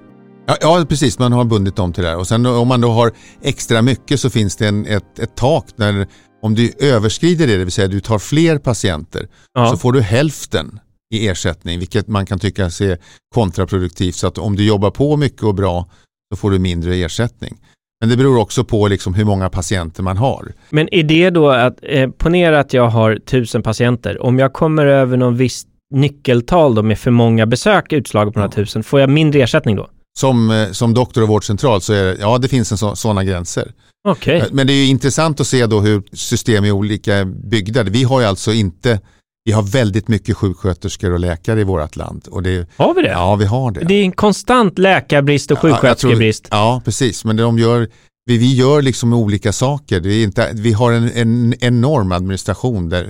Ja, 0.48 0.57
ja, 0.62 0.86
precis. 0.90 1.19
Man 1.19 1.31
har 1.31 1.46
bundit 1.46 1.75
dem 1.75 1.94
till 1.94 2.04
det 2.04 2.10
här. 2.10 2.18
Och 2.18 2.28
sen 2.28 2.46
om 2.46 2.68
man 2.68 2.81
då 2.81 2.92
har 2.92 3.12
extra 3.42 3.81
mycket 3.81 4.19
så 4.19 4.30
finns 4.30 4.56
det 4.56 4.68
en, 4.68 4.86
ett, 4.86 5.19
ett 5.19 5.36
tak. 5.36 5.66
När, 5.75 6.07
om 6.42 6.56
du 6.56 6.74
överskrider 6.80 7.48
det, 7.48 7.57
det 7.57 7.63
vill 7.63 7.72
säga 7.72 7.88
du 7.88 8.00
tar 8.00 8.19
fler 8.19 8.57
patienter, 8.57 9.28
Ja. 9.54 9.72
så 9.72 9.78
får 9.78 9.92
du 9.92 10.01
hälften 10.01 10.80
i 11.13 11.28
ersättning, 11.28 11.80
vilket 11.80 12.08
man 12.08 12.25
kan 12.25 12.40
tycka 12.40 12.66
är 12.66 12.98
kontraproduktivt. 13.36 14.16
Så 14.16 14.28
att 14.28 14.38
om 14.38 14.56
du 14.56 14.66
jobbar 14.66 14.92
på 14.92 15.18
mycket 15.18 15.44
och 15.44 15.56
bra 15.56 15.90
så 16.34 16.38
får 16.38 16.51
du 16.51 16.60
mindre 16.60 16.96
ersättning. 16.96 17.58
Men 18.02 18.10
det 18.10 18.18
beror 18.18 18.38
också 18.38 18.64
på 18.64 18.88
liksom 18.88 19.14
hur 19.14 19.26
många 19.26 19.50
patienter 19.50 20.04
man 20.04 20.18
har. 20.18 20.54
Men 20.70 20.94
är 20.94 21.04
det 21.04 21.30
då 21.30 21.50
att, 21.50 21.78
eh, 21.82 22.10
ponera 22.10 22.60
att 22.60 22.74
jag 22.74 22.88
har 22.88 23.20
tusen 23.26 23.64
patienter, 23.64 24.22
om 24.22 24.40
jag 24.40 24.54
kommer 24.54 24.86
över 24.86 25.18
någon 25.18 25.38
viss 25.38 25.66
nyckeltal 25.94 26.76
då 26.76 26.84
med 26.84 27.00
för 27.00 27.12
många 27.12 27.46
besök 27.46 27.94
utslaget 27.94 28.34
på 28.34 28.40
de 28.40 28.44
här 28.44 28.52
tusen, 28.52 28.84
får 28.84 29.00
jag 29.00 29.10
mindre 29.10 29.42
ersättning 29.42 29.76
då? 29.76 29.90
Som, 30.20 30.52
eh, 30.52 30.72
som 30.72 30.94
doktor 30.94 31.22
och 31.22 31.28
vårdcentral 31.28 31.82
så 31.82 31.94
är 31.94 32.04
det, 32.04 32.18
ja 32.20 32.38
det 32.38 32.48
finns 32.48 32.72
en 32.72 32.96
sådana 32.96 33.24
gränser. 33.24 33.72
Okej. 34.08 34.44
Men 34.52 34.68
det 34.68 34.74
är 34.74 34.88
intressant 34.88 35.40
att 35.40 35.48
se 35.48 35.66
då 35.66 35.80
hur 35.80 36.04
system 36.14 36.64
är 36.66 36.72
olika 36.72 37.26
byggda. 37.26 37.84
Vi 37.84 38.04
har 38.04 38.20
ju 38.20 38.26
alltså 38.26 38.54
inte, 38.54 39.00
vi 39.46 39.52
har 39.52 39.64
väldigt 39.64 40.08
mycket 40.08 40.38
sjuksköterskor 40.38 41.12
och 41.12 41.20
läkare 41.20 41.62
i 41.62 41.64
vårt 41.64 41.96
land. 41.96 42.28
Och 42.32 42.44
det, 42.44 42.70
Har 42.78 42.94
vi 42.94 43.02
det? 43.02 43.10
ja, 43.10 43.36
vi 43.36 43.46
har 43.46 43.72
det. 43.72 43.86
Det 43.86 43.94
är 43.94 44.04
en 44.04 44.12
konstant 44.12 44.80
läkarbrist 44.80 45.52
och 45.52 45.58
Ja, 45.58 45.62
sjuksköterskebrist. 45.62 46.48
Ja, 46.52 46.82
precis. 46.86 47.26
Men 47.26 47.36
de 47.36 47.60
gör, 47.60 47.90
vi, 48.26 48.38
vi 48.38 48.56
gör 48.56 48.82
liksom 48.82 49.14
olika 49.14 49.52
saker. 49.54 50.00
Det 50.00 50.14
är 50.14 50.24
inte, 50.24 50.52
vi 50.54 50.74
har 50.74 50.92
en, 50.92 51.12
en 51.14 51.54
enorm 51.60 52.12
administration 52.12 52.90
där, 52.90 53.04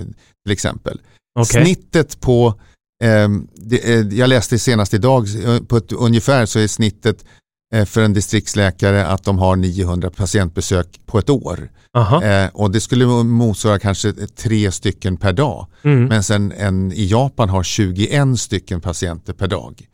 till 0.44 0.52
exempel. 0.52 1.00
Okej. 1.38 1.64
Snittet 1.64 2.20
på, 2.20 2.54
ehm, 3.04 3.48
det, 3.54 3.94
eh, 3.94 4.00
jag 4.00 4.28
läste 4.28 4.58
senast 4.58 4.94
idag, 4.94 5.26
eh, 5.44 5.60
på 5.62 5.76
ett, 5.76 5.92
ungefär 5.92 6.46
så 6.46 6.58
är 6.58 6.66
snittet 6.66 7.24
för 7.86 8.02
en 8.02 8.12
distriktsläkare 8.12 9.06
att 9.06 9.24
de 9.24 9.38
har 9.38 9.56
900 9.56 10.10
patientbesök 10.10 11.00
på 11.06 11.18
ett 11.18 11.30
år. 11.30 11.70
Eh, 12.22 12.48
och 12.52 12.70
det 12.70 12.80
skulle 12.80 13.06
motsvara 13.24 13.78
kanske 13.78 14.12
tre 14.12 14.72
stycken 14.72 15.16
per 15.16 15.32
dag. 15.32 15.66
Mm. 15.82 16.04
Men 16.04 16.22
sen 16.22 16.52
en 16.52 16.92
i 16.92 17.06
Japan 17.06 17.48
har 17.48 17.62
21 17.62 18.38
stycken 18.38 18.80
patienter 18.80 19.32
per 19.32 19.46
dag. 19.46 19.86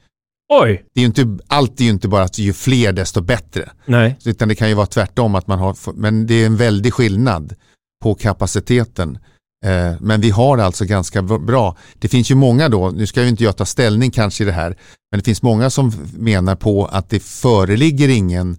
Oj! 0.48 0.84
Det 0.94 1.00
är 1.00 1.02
ju 1.02 1.06
inte, 1.06 1.44
allt 1.46 1.80
är 1.80 1.84
ju 1.84 1.90
inte 1.90 2.08
bara 2.08 2.22
att 2.22 2.38
ju 2.38 2.52
fler 2.52 2.92
desto 2.92 3.20
bättre. 3.20 3.70
Nej. 3.84 4.18
Utan 4.24 4.48
det 4.48 4.54
kan 4.54 4.68
ju 4.68 4.74
vara 4.74 4.86
tvärtom 4.86 5.34
att 5.34 5.46
man 5.46 5.58
har, 5.58 5.92
men 5.94 6.26
det 6.26 6.34
är 6.34 6.46
en 6.46 6.56
väldig 6.56 6.94
skillnad 6.94 7.54
på 8.02 8.14
kapaciteten. 8.14 9.18
Eh, 9.62 9.92
men 10.00 10.20
vi 10.20 10.30
har 10.30 10.58
alltså 10.58 10.84
ganska 10.84 11.22
bra, 11.22 11.76
det 11.98 12.08
finns 12.08 12.30
ju 12.30 12.34
många 12.34 12.68
då, 12.68 12.90
nu 12.90 13.06
ska 13.06 13.22
ju 13.22 13.28
inte 13.28 13.44
jag 13.44 13.56
ta 13.56 13.64
ställning 13.64 14.10
kanske 14.10 14.44
i 14.44 14.46
det 14.46 14.52
här, 14.52 14.76
men 15.10 15.18
det 15.18 15.24
finns 15.24 15.42
många 15.42 15.70
som 15.70 15.92
menar 16.18 16.56
på 16.56 16.86
att 16.86 17.10
det 17.10 17.20
föreligger 17.20 18.08
ingen 18.08 18.58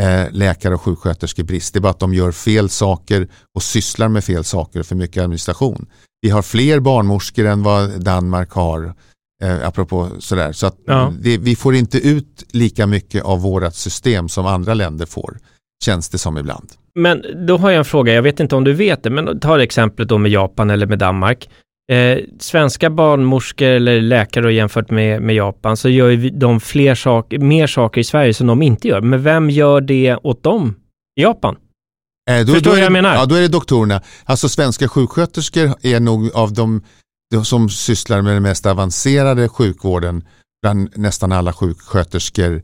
eh, 0.00 0.24
läkare 0.30 0.74
och 0.74 0.82
sjuksköterskebrist. 0.82 1.72
Det 1.74 1.78
är 1.78 1.80
bara 1.80 1.90
att 1.90 1.98
de 2.00 2.14
gör 2.14 2.32
fel 2.32 2.68
saker 2.68 3.28
och 3.54 3.62
sysslar 3.62 4.08
med 4.08 4.24
fel 4.24 4.44
saker 4.44 4.80
och 4.80 4.86
för 4.86 4.94
mycket 4.94 5.22
administration. 5.22 5.86
Vi 6.22 6.30
har 6.30 6.42
fler 6.42 6.80
barnmorskor 6.80 7.46
än 7.46 7.62
vad 7.62 8.00
Danmark 8.00 8.50
har, 8.50 8.94
eh, 9.42 9.66
apropå 9.68 10.08
sådär. 10.18 10.52
Så 10.52 10.66
att 10.66 10.76
Ja. 10.86 11.12
det, 11.20 11.38
vi 11.38 11.56
får 11.56 11.74
inte 11.74 11.98
ut 11.98 12.44
lika 12.52 12.86
mycket 12.86 13.24
av 13.24 13.40
vårt 13.40 13.74
system 13.74 14.28
som 14.28 14.46
andra 14.46 14.74
länder 14.74 15.06
får, 15.06 15.38
känns 15.84 16.08
det 16.08 16.18
som 16.18 16.38
ibland. 16.38 16.72
Men 16.94 17.46
då 17.46 17.56
har 17.56 17.70
jag 17.70 17.78
en 17.78 17.84
fråga, 17.84 18.14
jag 18.14 18.22
vet 18.22 18.40
inte 18.40 18.56
om 18.56 18.64
du 18.64 18.72
vet 18.72 19.02
det, 19.02 19.10
men 19.10 19.40
ta 19.40 19.62
exemplet 19.62 20.08
då 20.08 20.18
med 20.18 20.30
Japan 20.30 20.70
eller 20.70 20.86
med 20.86 20.98
Danmark. 20.98 21.48
Eh, 21.92 22.18
svenska 22.38 22.90
barnmorskor 22.90 23.68
eller 23.68 24.00
läkare 24.00 24.54
jämfört 24.54 24.90
med, 24.90 25.22
med 25.22 25.34
Japan 25.34 25.76
så 25.76 25.88
gör 25.88 26.08
ju 26.08 26.30
de 26.30 26.60
fler 26.60 26.94
saker, 26.94 27.38
mer 27.38 27.66
saker 27.66 28.00
i 28.00 28.04
Sverige 28.04 28.34
som 28.34 28.46
de 28.46 28.62
inte 28.62 28.88
gör. 28.88 29.00
Men 29.00 29.22
vem 29.22 29.50
gör 29.50 29.80
det 29.80 30.16
åt 30.22 30.42
dem 30.42 30.74
i 31.20 31.22
Japan? 31.22 31.56
Eh, 32.30 32.46
då, 32.46 32.52
Förstår 32.52 32.70
då 32.70 32.76
vad 32.76 32.84
jag 32.84 32.92
menar? 32.92 33.14
Ja, 33.14 33.26
då 33.26 33.34
är 33.34 33.40
det 33.40 33.48
doktorerna. 33.48 34.02
Alltså 34.24 34.48
svenska 34.48 34.88
sjuksköterskor 34.88 35.74
är 35.82 36.00
nog 36.00 36.30
av 36.34 36.52
de, 36.52 36.82
de 37.30 37.44
som 37.44 37.68
sysslar 37.68 38.22
med 38.22 38.32
den 38.34 38.42
mest 38.42 38.66
avancerade 38.66 39.48
sjukvården 39.48 40.24
bland 40.62 40.98
nästan 40.98 41.32
alla 41.32 41.52
sjuksköterskor 41.52 42.62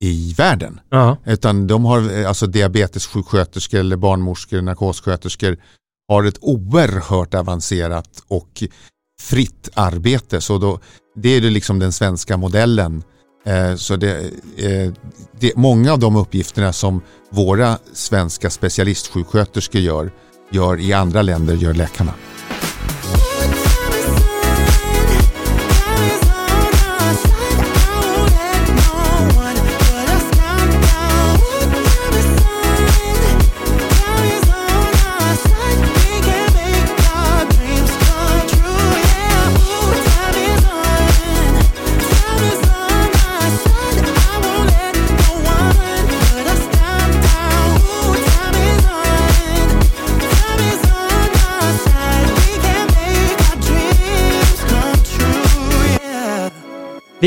i 0.00 0.34
världen. 0.36 0.80
Ja. 0.90 1.16
Utan 1.24 1.66
de 1.66 1.84
har 1.84 2.24
alltså 2.24 2.46
diabetessjuksköterskor 2.46 3.80
eller 3.80 3.96
barnmorskor, 3.96 4.60
narkossköterskor 4.60 5.56
har 6.08 6.24
ett 6.24 6.38
oerhört 6.40 7.34
avancerat 7.34 8.22
och 8.28 8.62
fritt 9.20 9.68
arbete. 9.74 10.40
Så 10.40 10.58
då, 10.58 10.80
det 11.16 11.28
är 11.28 11.40
det 11.40 11.50
liksom 11.50 11.78
den 11.78 11.92
svenska 11.92 12.36
modellen. 12.36 13.02
Eh, 13.46 13.74
så 13.74 13.96
det, 13.96 14.18
eh, 14.56 14.92
det, 15.40 15.56
många 15.56 15.92
av 15.92 15.98
de 15.98 16.16
uppgifterna 16.16 16.72
som 16.72 17.02
våra 17.30 17.78
svenska 17.92 18.50
specialistsjuksköterskor 18.50 19.80
gör, 19.80 20.10
gör 20.50 20.80
i 20.80 20.92
andra 20.92 21.22
länder, 21.22 21.54
gör 21.54 21.74
läkarna. 21.74 22.12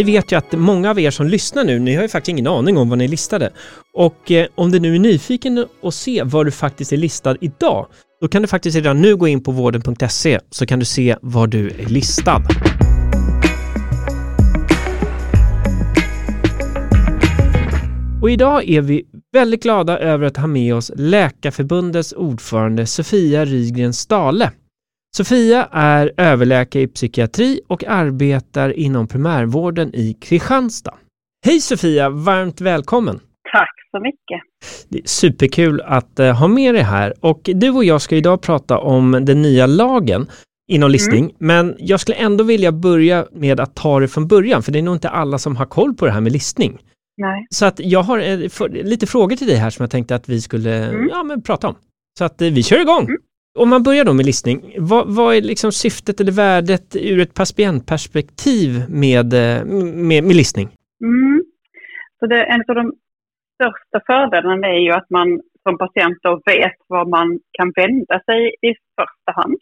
Vi 0.01 0.11
vet 0.11 0.31
ju 0.31 0.35
att 0.35 0.51
många 0.51 0.89
av 0.89 0.99
er 0.99 1.11
som 1.11 1.27
lyssnar 1.27 1.63
nu, 1.63 1.79
ni 1.79 1.95
har 1.95 2.01
ju 2.01 2.09
faktiskt 2.09 2.29
ingen 2.29 2.47
aning 2.47 2.77
om 2.77 2.89
vad 2.89 2.97
ni 2.97 3.03
är 3.03 3.09
listade. 3.09 3.51
Och 3.93 4.31
eh, 4.31 4.47
om 4.55 4.71
du 4.71 4.79
nu 4.79 4.95
är 4.95 4.99
nyfiken 4.99 5.65
och 5.81 5.93
se 5.93 6.23
var 6.23 6.45
du 6.45 6.51
faktiskt 6.51 6.93
är 6.93 6.97
listad 6.97 7.35
idag, 7.41 7.87
då 8.21 8.27
kan 8.27 8.41
du 8.41 8.47
faktiskt 8.47 8.75
redan 8.75 9.01
nu 9.01 9.15
gå 9.15 9.27
in 9.27 9.43
på 9.43 9.51
vården.se 9.51 10.39
så 10.49 10.65
kan 10.65 10.79
du 10.79 10.85
se 10.85 11.15
var 11.21 11.47
du 11.47 11.69
är 11.69 11.85
listad. 11.85 12.41
Och 18.21 18.31
idag 18.31 18.69
är 18.69 18.81
vi 18.81 19.03
väldigt 19.33 19.63
glada 19.63 19.99
över 19.99 20.25
att 20.25 20.37
ha 20.37 20.47
med 20.47 20.75
oss 20.75 20.91
Läkarförbundets 20.95 22.13
ordförande 22.13 22.85
Sofia 22.85 23.45
Rygren 23.45 23.93
Stale. 23.93 24.51
Sofia 25.17 25.67
är 25.71 26.11
överläkare 26.17 26.83
i 26.83 26.87
psykiatri 26.87 27.61
och 27.67 27.83
arbetar 27.83 28.69
inom 28.79 29.07
primärvården 29.07 29.95
i 29.95 30.13
Kristianstad. 30.13 30.93
Hej 31.45 31.61
Sofia, 31.61 32.09
varmt 32.09 32.61
välkommen! 32.61 33.19
Tack 33.53 33.69
så 33.91 33.99
mycket. 33.99 34.41
Det 34.89 34.97
är 34.97 35.07
superkul 35.07 35.81
att 35.81 36.19
eh, 36.19 36.33
ha 36.39 36.47
med 36.47 36.73
dig 36.75 36.83
här 36.83 37.13
och 37.19 37.41
du 37.43 37.69
och 37.69 37.83
jag 37.83 38.01
ska 38.01 38.15
idag 38.15 38.41
prata 38.41 38.77
om 38.77 39.11
den 39.25 39.41
nya 39.41 39.65
lagen 39.67 40.27
inom 40.71 40.91
listning, 40.91 41.35
men 41.39 41.75
jag 41.79 41.99
skulle 41.99 42.17
ändå 42.17 42.43
vilja 42.43 42.71
börja 42.71 43.25
med 43.31 43.59
att 43.59 43.75
ta 43.75 43.99
det 43.99 44.07
från 44.07 44.27
början, 44.27 44.63
för 44.63 44.71
det 44.71 44.79
är 44.79 44.83
nog 44.83 44.95
inte 44.95 45.09
alla 45.09 45.37
som 45.37 45.55
har 45.55 45.65
koll 45.65 45.93
på 45.93 46.05
det 46.05 46.11
här 46.11 46.21
med 46.21 46.31
listning. 46.31 46.77
Nej. 47.17 47.47
Så 47.49 47.65
att 47.65 47.79
jag 47.79 48.03
har 48.03 48.19
eh, 48.19 48.49
lite 48.83 49.07
frågor 49.07 49.35
till 49.35 49.47
dig 49.47 49.55
här 49.55 49.69
som 49.69 49.83
jag 49.83 49.91
tänkte 49.91 50.15
att 50.15 50.29
vi 50.29 50.41
skulle 50.41 50.85
Mm. 50.89 51.07
ja, 51.09 51.23
men 51.23 51.41
prata 51.41 51.67
om. 51.67 51.75
Så 52.17 52.23
att 52.25 52.41
eh, 52.41 52.49
vi 52.49 52.63
kör 52.63 52.81
igång! 52.81 53.03
Mm. 53.03 53.17
Om 53.59 53.69
man 53.69 53.83
börjar 53.83 54.05
då 54.05 54.13
med 54.13 54.25
listning, 54.25 54.75
vad, 54.77 55.15
vad 55.15 55.35
är 55.35 55.41
liksom 55.41 55.71
syftet 55.71 56.19
eller 56.21 56.31
värdet 56.31 56.95
ur 56.95 57.19
ett 57.19 57.33
patientperspektiv 57.33 58.69
med, 58.89 59.33
eh, 59.33 59.65
med, 60.09 60.23
med 60.23 60.35
listning? 60.35 60.67
Mm. 61.03 61.43
Så 62.19 62.27
det, 62.27 62.43
en 62.43 62.63
av 62.69 62.75
de 62.75 62.93
största 63.55 63.99
fördelarna 64.05 64.67
är 64.67 64.79
ju 64.87 64.91
att 64.91 65.09
man 65.09 65.41
som 65.63 65.77
patient 65.77 66.17
då 66.21 66.41
vet 66.45 66.77
var 66.87 67.05
man 67.05 67.39
kan 67.51 67.71
vända 67.75 68.19
sig 68.25 68.41
i 68.61 68.69
första 68.99 69.31
hand. 69.41 69.57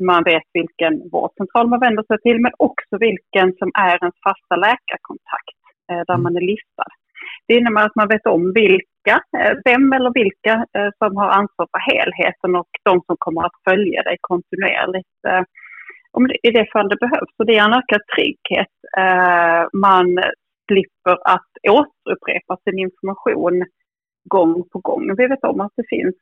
Man 0.00 0.24
vet 0.24 0.46
vilken 0.52 0.94
vårdcentral 1.12 1.68
man 1.68 1.80
vänder 1.80 2.02
sig 2.02 2.18
till, 2.20 2.38
men 2.40 2.52
också 2.56 2.94
vilken 3.08 3.48
som 3.58 3.70
är 3.74 3.94
ens 4.02 4.16
fasta 4.26 4.56
läkarkontakt 4.66 5.58
eh, 5.90 6.02
där 6.06 6.14
Mm. 6.14 6.22
man 6.22 6.36
är 6.36 6.46
listad. 6.52 6.90
Det 7.48 7.54
innebär 7.54 7.86
att 7.86 7.96
man 7.96 8.08
vet 8.08 8.26
om 8.26 8.52
vilka, 8.52 9.14
eh, 9.38 9.52
vem 9.64 9.92
eller 9.92 10.12
vilka 10.14 10.54
eh, 10.76 10.90
som 10.98 11.16
har 11.16 11.28
ansvar 11.28 11.66
för 11.72 11.92
helheten 11.92 12.56
och 12.56 12.70
de 12.84 13.02
som 13.06 13.16
kommer 13.18 13.42
att 13.46 13.62
följa 13.68 14.02
dig 14.02 14.16
kontinuerligt. 14.20 15.18
Eh, 15.28 15.42
om 16.12 16.28
det, 16.28 16.36
I 16.42 16.50
det 16.50 16.66
fall 16.72 16.88
det 16.88 16.96
behövs. 16.96 17.32
Så 17.36 17.44
det 17.44 17.56
är 17.56 17.64
en 17.64 17.78
ökad 17.80 18.00
trygghet. 18.14 18.74
Man 19.72 20.18
slipper 20.68 21.16
att 21.34 21.52
återupprepa 21.68 22.56
sin 22.64 22.78
information 22.78 23.64
gång 24.24 24.64
på 24.72 24.78
gång. 24.78 25.16
Vi 25.16 25.26
vet 25.26 25.44
om 25.44 25.60
att 25.60 25.72
det 25.76 25.88
finns 25.88 26.14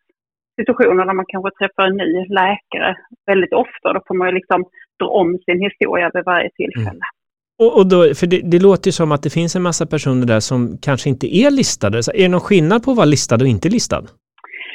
situationer 0.60 1.04
där 1.06 1.14
man 1.14 1.24
kanske 1.28 1.50
träffar 1.50 1.84
en 1.86 1.96
ny 1.96 2.26
läkare 2.28 2.96
väldigt 3.26 3.52
ofta. 3.52 3.92
Då 3.92 4.00
får 4.06 4.14
man 4.14 4.28
ju 4.28 4.34
liksom 4.34 4.64
dra 4.98 5.08
om 5.08 5.38
sin 5.38 5.60
historia 5.60 6.10
vid 6.14 6.24
varje 6.24 6.50
tillfälle. 6.50 7.06
Mm. 7.10 7.19
Och, 7.60 7.76
och 7.76 7.86
då, 7.86 8.14
för 8.14 8.26
det, 8.26 8.40
det 8.40 8.58
låter 8.58 8.88
ju 8.88 8.92
som 8.92 9.12
att 9.12 9.22
det 9.22 9.30
finns 9.30 9.56
en 9.56 9.62
massa 9.62 9.86
personer 9.86 10.26
där 10.26 10.40
som 10.40 10.78
kanske 10.78 11.08
inte 11.08 11.36
är 11.36 11.50
listade. 11.50 12.02
Så 12.02 12.10
är 12.10 12.22
det 12.22 12.28
någon 12.28 12.40
skillnad 12.40 12.82
på 12.82 12.90
att 12.90 12.96
vara 12.96 13.04
listad 13.04 13.34
och 13.34 13.46
inte 13.46 13.68
listad? 13.68 14.02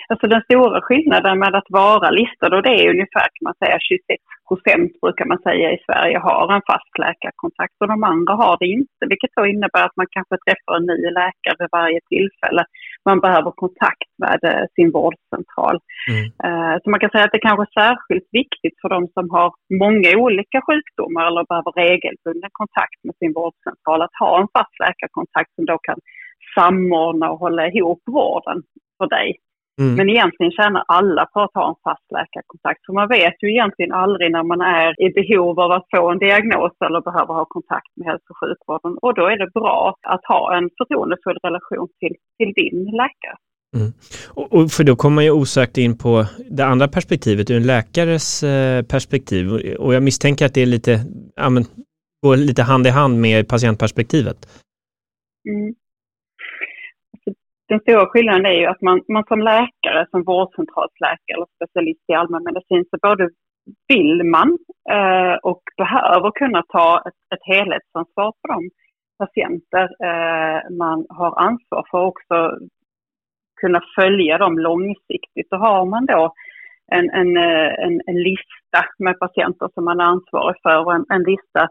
Alltså 0.09 0.27
den 0.27 0.41
stora 0.41 0.81
skillnaden 0.81 1.39
med 1.39 1.55
att 1.55 1.69
vara 1.69 2.09
listad, 2.09 2.55
och 2.55 2.63
det 2.63 2.75
är 2.81 2.93
ungefär 2.95 3.27
kan 3.33 3.43
man 3.49 3.59
säga 3.63 3.77
26 3.79 4.23
procent 4.49 4.91
brukar 5.01 5.25
man 5.31 5.39
säga 5.47 5.67
i 5.71 5.79
Sverige 5.87 6.17
har 6.27 6.45
en 6.55 6.67
fast 6.69 6.93
läkarkontakt 7.05 7.75
och 7.81 7.87
de 7.93 8.03
andra 8.13 8.33
har 8.43 8.55
det 8.61 8.69
inte. 8.79 9.01
Vilket 9.11 9.35
då 9.37 9.43
innebär 9.53 9.83
att 9.85 9.99
man 10.01 10.09
kanske 10.15 10.35
träffar 10.45 10.73
en 10.77 10.89
ny 10.91 10.99
läkare 11.19 11.57
vid 11.59 11.75
varje 11.79 11.99
tillfälle. 12.13 12.63
Man 13.09 13.19
behöver 13.25 13.51
kontakt 13.63 14.09
med 14.23 14.39
eh, 14.51 14.65
sin 14.75 14.89
vårdcentral. 14.97 15.77
Mm. 16.11 16.25
Eh, 16.45 16.75
Så 16.81 16.85
man 16.89 16.99
kan 16.99 17.13
säga 17.13 17.25
att 17.25 17.37
det 17.37 17.47
kanske 17.47 17.65
är 17.69 17.79
särskilt 17.83 18.29
viktigt 18.41 18.75
för 18.81 18.89
de 18.95 18.99
som 19.15 19.25
har 19.35 19.49
många 19.83 20.09
olika 20.25 20.59
sjukdomar 20.67 21.23
eller 21.27 21.43
behöver 21.51 21.71
regelbunden 21.83 22.51
kontakt 22.61 22.99
med 23.05 23.15
sin 23.19 23.33
vårdcentral 23.39 24.01
att 24.01 24.19
ha 24.23 24.31
en 24.41 24.49
fast 24.55 24.75
läkarkontakt 24.85 25.51
som 25.55 25.65
då 25.71 25.77
kan 25.87 25.99
samordna 26.55 27.25
och 27.31 27.39
hålla 27.39 27.63
ihop 27.67 28.01
vården 28.05 28.59
för 28.97 29.07
dig. 29.17 29.29
Mm. 29.81 29.95
Men 29.97 30.09
egentligen 30.09 30.51
tjänar 30.51 30.83
alla 30.87 31.25
på 31.25 31.39
att 31.41 31.53
ha 31.53 31.65
en 31.69 31.75
fast 31.83 32.07
läkarkontakt. 32.17 32.85
För 32.85 32.93
man 32.93 33.07
vet 33.17 33.35
ju 33.43 33.47
egentligen 33.55 33.91
aldrig 34.03 34.31
när 34.31 34.43
man 34.43 34.61
är 34.61 34.89
i 35.05 35.07
behov 35.19 35.59
av 35.59 35.71
att 35.71 35.85
få 35.95 36.11
en 36.11 36.19
diagnos 36.19 36.71
eller 36.85 37.01
behöver 37.01 37.33
ha 37.39 37.45
kontakt 37.45 37.91
med 37.97 38.05
hälso 38.11 38.25
och 38.29 38.39
sjukvården. 38.41 38.97
Och 39.01 39.13
då 39.19 39.23
är 39.33 39.37
det 39.37 39.49
bra 39.59 39.95
att 40.13 40.25
ha 40.33 40.57
en 40.57 40.69
förtroendefull 40.77 41.37
relation 41.43 41.87
till, 41.99 42.15
till 42.37 42.51
din 42.59 42.79
läkare. 43.01 43.37
Och, 44.33 44.53
och 44.53 44.71
för 44.71 44.83
då 44.83 44.95
kommer 44.95 45.15
man 45.15 45.23
ju 45.23 45.31
osökt 45.31 45.77
in 45.77 45.97
på 45.97 46.25
det 46.51 46.65
andra 46.65 46.87
perspektivet, 46.87 47.49
ur 47.51 47.57
en 47.57 47.67
läkares 47.67 48.43
eh, 48.43 48.83
perspektiv. 48.83 49.53
Och- 49.53 49.85
Och 49.85 49.93
jag 49.93 50.03
misstänker 50.03 50.45
att 50.45 50.53
det 50.53 50.61
är 50.61 50.65
lite, 50.65 50.99
ja, 51.35 51.49
men, 51.49 51.63
går 52.23 52.35
lite 52.37 52.63
hand 52.63 52.87
i 52.87 52.89
hand 52.89 53.21
med 53.21 53.47
patientperspektivet. 53.47 54.37
Mm. 55.49 55.75
Den 57.67 57.79
stora 57.79 58.05
skillnaden 58.05 58.45
är 58.45 58.59
ju 58.59 58.65
att 58.65 58.81
man, 58.81 59.01
man 59.07 59.23
som 59.27 59.41
läkare, 59.41 60.07
som 60.11 60.23
vårdcentralsläkare 60.23 61.35
eller 61.35 61.47
specialist 61.55 62.03
i 62.07 62.13
allmänmedicin, 62.13 62.85
så 62.89 62.97
både 63.01 63.29
vill 63.87 64.23
man 64.23 64.57
eh, 64.89 65.35
och 65.43 65.63
behöver 65.77 66.31
kunna 66.31 66.63
ta 66.69 67.03
ett, 67.07 67.35
ett 67.35 67.55
helhetsansvar 67.55 68.33
för 68.41 68.47
de 68.53 68.69
patienter 69.17 69.83
eh, 69.83 70.77
man 70.77 71.05
har 71.09 71.39
ansvar 71.39 71.85
för 71.91 72.01
också 72.01 72.57
kunna 73.61 73.81
följa 73.95 74.37
dem 74.37 74.59
långsiktigt. 74.59 75.47
Då 75.49 75.57
har 75.57 75.85
man 75.85 76.05
då 76.05 76.33
en, 76.91 77.09
en, 77.09 77.37
eh, 77.37 77.73
en, 77.85 78.01
en 78.05 78.23
lista 78.23 78.79
med 78.99 79.19
patienter 79.19 79.69
som 79.73 79.85
man 79.85 79.99
är 79.99 80.03
ansvarig 80.03 80.55
för 80.63 80.85
och 80.85 80.95
en, 80.95 81.05
en 81.09 81.23
lista 81.23 81.69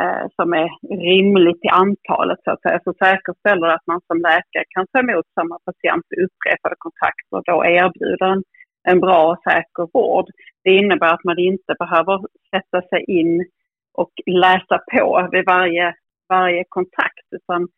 eh, 0.00 0.24
som 0.36 0.52
är 0.52 0.68
rimligt 1.10 1.64
i 1.64 1.68
antalet 1.68 2.38
så 2.44 2.50
att 2.50 2.62
säga, 2.62 2.80
så 2.84 2.92
säkerställer 3.04 3.68
att 3.68 3.86
man 3.86 4.00
som 4.06 4.18
läkare 4.18 4.64
kan 4.74 4.86
ta 4.92 4.98
emot 4.98 5.26
samma 5.34 5.58
patient 5.68 6.04
vid 6.10 6.24
upprepade 6.24 6.74
kontakter 6.78 7.36
och 7.36 7.44
då 7.44 7.64
erbjuda 7.64 8.26
en, 8.26 8.42
en 8.88 9.00
bra 9.00 9.20
och 9.32 9.42
säker 9.48 9.88
vård. 9.92 10.26
Det 10.64 10.70
innebär 10.70 11.14
att 11.14 11.24
man 11.24 11.38
inte 11.38 11.74
behöver 11.78 12.16
sätta 12.52 12.88
sig 12.88 13.04
in 13.08 13.46
och 13.94 14.12
läsa 14.26 14.78
på 14.92 15.28
vid 15.32 15.44
varje, 15.46 15.94
varje 16.28 16.64
kontakt 16.68 17.26
utan 17.36 17.68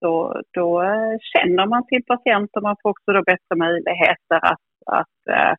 då, 0.00 0.42
då 0.52 0.82
eh, 0.82 1.16
känner 1.32 1.66
man 1.66 1.84
sin 1.84 2.02
patient 2.02 2.50
och 2.56 2.62
man 2.62 2.76
får 2.82 2.90
också 2.90 3.12
då 3.12 3.22
bättre 3.22 3.54
möjligheter 3.56 4.38
att, 4.52 4.66
att 4.86 5.20
eh, 5.30 5.54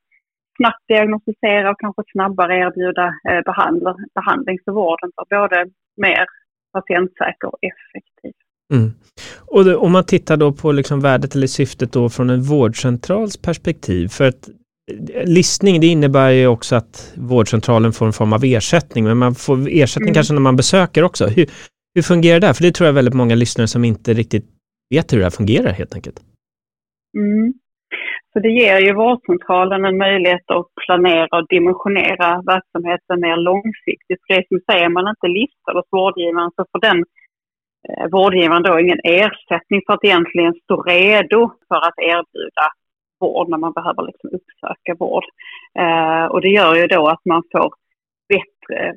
snabbt 0.58 0.84
diagnostisera 0.88 1.72
och 1.72 1.80
kanske 1.80 2.02
snabbare 2.12 2.54
erbjuda 2.60 3.06
eh, 3.30 3.42
behandling, 4.16 4.60
så 4.66 4.74
vården 4.74 5.12
blir 5.30 5.40
både 5.40 5.66
mer 5.98 6.26
patientsäker 6.74 7.48
och 7.48 7.60
effektiv. 7.62 8.34
Mm. 8.74 8.92
Och 9.48 9.66
då, 9.66 9.80
om 9.80 9.92
man 9.92 10.04
tittar 10.04 10.38
då 10.38 10.52
på 10.54 10.72
liksom 10.72 11.00
värdet 11.02 11.36
eller 11.36 11.48
syftet 11.48 11.92
då 11.92 12.10
från 12.10 12.30
en 12.30 12.42
vårdcentrals 12.42 13.38
perspektiv, 13.38 14.08
för 14.08 14.28
att 14.28 14.50
eh, 15.14 15.26
listning 15.26 15.82
det 15.82 15.88
innebär 15.88 16.30
ju 16.30 16.48
också 16.48 16.76
att 16.76 17.14
vårdcentralen 17.18 17.92
får 17.92 18.06
en 18.06 18.14
form 18.14 18.34
av 18.34 18.44
ersättning, 18.44 19.04
men 19.04 19.18
man 19.18 19.36
får 19.36 19.68
ersättning 19.70 20.08
Mm. 20.08 20.14
kanske 20.14 20.34
när 20.34 20.42
man 20.42 20.56
besöker 20.56 21.04
också. 21.04 21.28
Hur, 21.28 21.46
Hur 21.96 22.02
fungerar 22.02 22.40
det? 22.40 22.54
För 22.54 22.64
det 22.64 22.72
tror 22.72 22.86
jag 22.86 22.94
väldigt 22.94 23.14
många 23.14 23.36
lyssnare 23.36 23.68
som 23.68 23.84
inte 23.86 24.14
riktigt 24.14 24.46
vet 24.96 25.14
hur 25.14 25.18
det 25.18 25.24
här 25.24 25.32
fungerar 25.32 25.72
helt 25.72 25.96
enkelt. 25.96 26.20
Mm. 27.18 27.54
Så 28.38 28.42
det 28.42 28.50
ger 28.50 28.80
ju 28.80 28.94
vårdcentralen 28.94 29.86
en 29.86 29.98
möjlighet 29.98 30.52
att 30.52 30.68
planera 30.86 31.38
och 31.38 31.48
dimensionera 31.48 32.42
verksamheten 32.54 33.20
mer 33.20 33.38
långsiktigt. 33.38 34.20
För 34.28 34.34
det 34.36 34.48
som 34.48 34.60
säger 34.72 34.90
man 34.90 35.08
inte 35.08 35.28
listad 35.28 35.74
hos 35.74 35.88
vårdgivaren 35.92 36.52
så 36.56 36.66
får 36.72 36.80
den 36.80 37.00
eh, 37.88 38.08
vårdgivaren 38.12 38.64
då 38.64 38.80
ingen 38.80 39.00
ersättning 39.04 39.82
för 39.86 39.94
att 39.94 40.04
egentligen 40.04 40.54
stå 40.64 40.82
redo 40.82 41.52
för 41.68 41.82
att 41.88 42.00
erbjuda 42.14 42.66
vård 43.20 43.50
när 43.50 43.58
man 43.58 43.74
behöver 43.74 44.04
liksom 44.10 44.30
uppsöka 44.38 44.94
vård. 45.00 45.26
Eh, 45.80 46.26
och 46.26 46.42
det 46.42 46.50
gör 46.60 46.76
ju 46.76 46.88
då 46.88 47.08
att 47.08 47.26
man 47.26 47.44
får 47.52 47.70
bättre, 48.34 48.96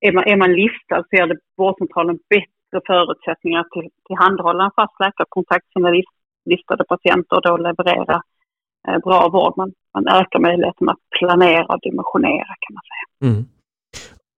är 0.00 0.12
man, 0.12 0.24
är 0.32 0.36
man 0.36 0.52
listad 0.52 1.02
så 1.02 1.16
ger 1.16 1.26
det 1.26 1.38
vårdcentralen 1.56 2.18
bättre 2.34 2.78
förutsättningar 2.86 3.60
att 3.60 3.70
till, 3.70 3.88
tillhandahålla 4.06 4.64
en 4.64 4.76
fast 4.76 5.00
läkarkontakt 5.00 5.72
sina 5.72 5.90
list, 5.90 6.16
listade 6.44 6.84
patienter 6.84 7.36
och 7.36 7.42
då 7.42 7.56
leverera 7.56 8.22
bra 9.04 9.28
vård. 9.28 9.54
Man, 9.56 9.72
man 9.94 10.08
ökar 10.08 10.38
möjligheten 10.40 10.88
att 10.88 10.98
planera 11.18 11.64
och 11.64 11.80
dimensionera 11.82 12.46
kan 12.60 12.74
man 12.74 12.82
säga. 12.90 13.30
Mm. 13.32 13.44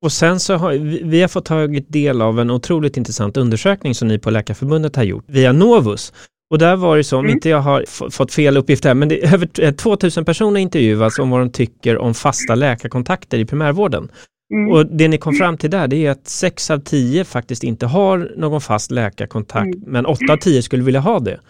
Och 0.04 0.12
sen 0.12 0.40
så 0.40 0.54
har 0.54 0.72
vi, 1.04 1.20
har 1.20 1.28
fått 1.28 1.44
tagit 1.44 1.92
del 1.92 2.22
av 2.22 2.40
en 2.40 2.50
otroligt 2.50 2.96
intressant 2.96 3.36
undersökning 3.36 3.94
som 3.94 4.08
ni 4.08 4.18
på 4.18 4.30
Läkarförbundet 4.30 4.96
har 4.96 5.02
gjort 5.04 5.24
via 5.26 5.52
Novus. 5.52 6.12
Och 6.50 6.58
där 6.58 6.76
var 6.76 6.96
det 6.96 7.04
så, 7.04 7.18
om 7.18 7.24
Mm. 7.24 7.34
inte 7.34 7.48
jag 7.48 7.60
har 7.60 8.10
fått 8.10 8.32
fel 8.32 8.56
uppgift 8.56 8.84
här, 8.84 8.94
men 8.94 9.08
det 9.08 9.24
är 9.24 9.34
över 9.34 9.48
eh, 9.60 9.70
2000 9.70 10.24
personer 10.24 10.60
intervjuas 10.60 11.18
om 11.18 11.30
vad 11.30 11.40
de 11.40 11.50
tycker 11.50 11.98
om 11.98 12.14
fasta 12.14 12.54
läkarkontakter 12.54 13.38
i 13.38 13.44
primärvården. 13.44 14.08
Mm. 14.54 14.72
Och 14.72 14.86
det 14.86 15.08
ni 15.08 15.18
kom 15.18 15.34
fram 15.34 15.56
till 15.56 15.70
där, 15.70 15.88
det 15.88 16.06
är 16.06 16.10
att 16.10 16.26
6 16.28 16.70
av 16.70 16.78
10 16.78 17.24
faktiskt 17.24 17.64
inte 17.64 17.86
har 17.86 18.32
någon 18.36 18.60
fast 18.60 18.90
läkarkontakt, 18.90 19.74
Mm. 19.74 19.80
men 19.86 20.06
8 20.06 20.32
av 20.32 20.36
10 20.36 20.62
skulle 20.62 20.82
vilja 20.82 21.00
ha 21.00 21.18
det. 21.20 21.40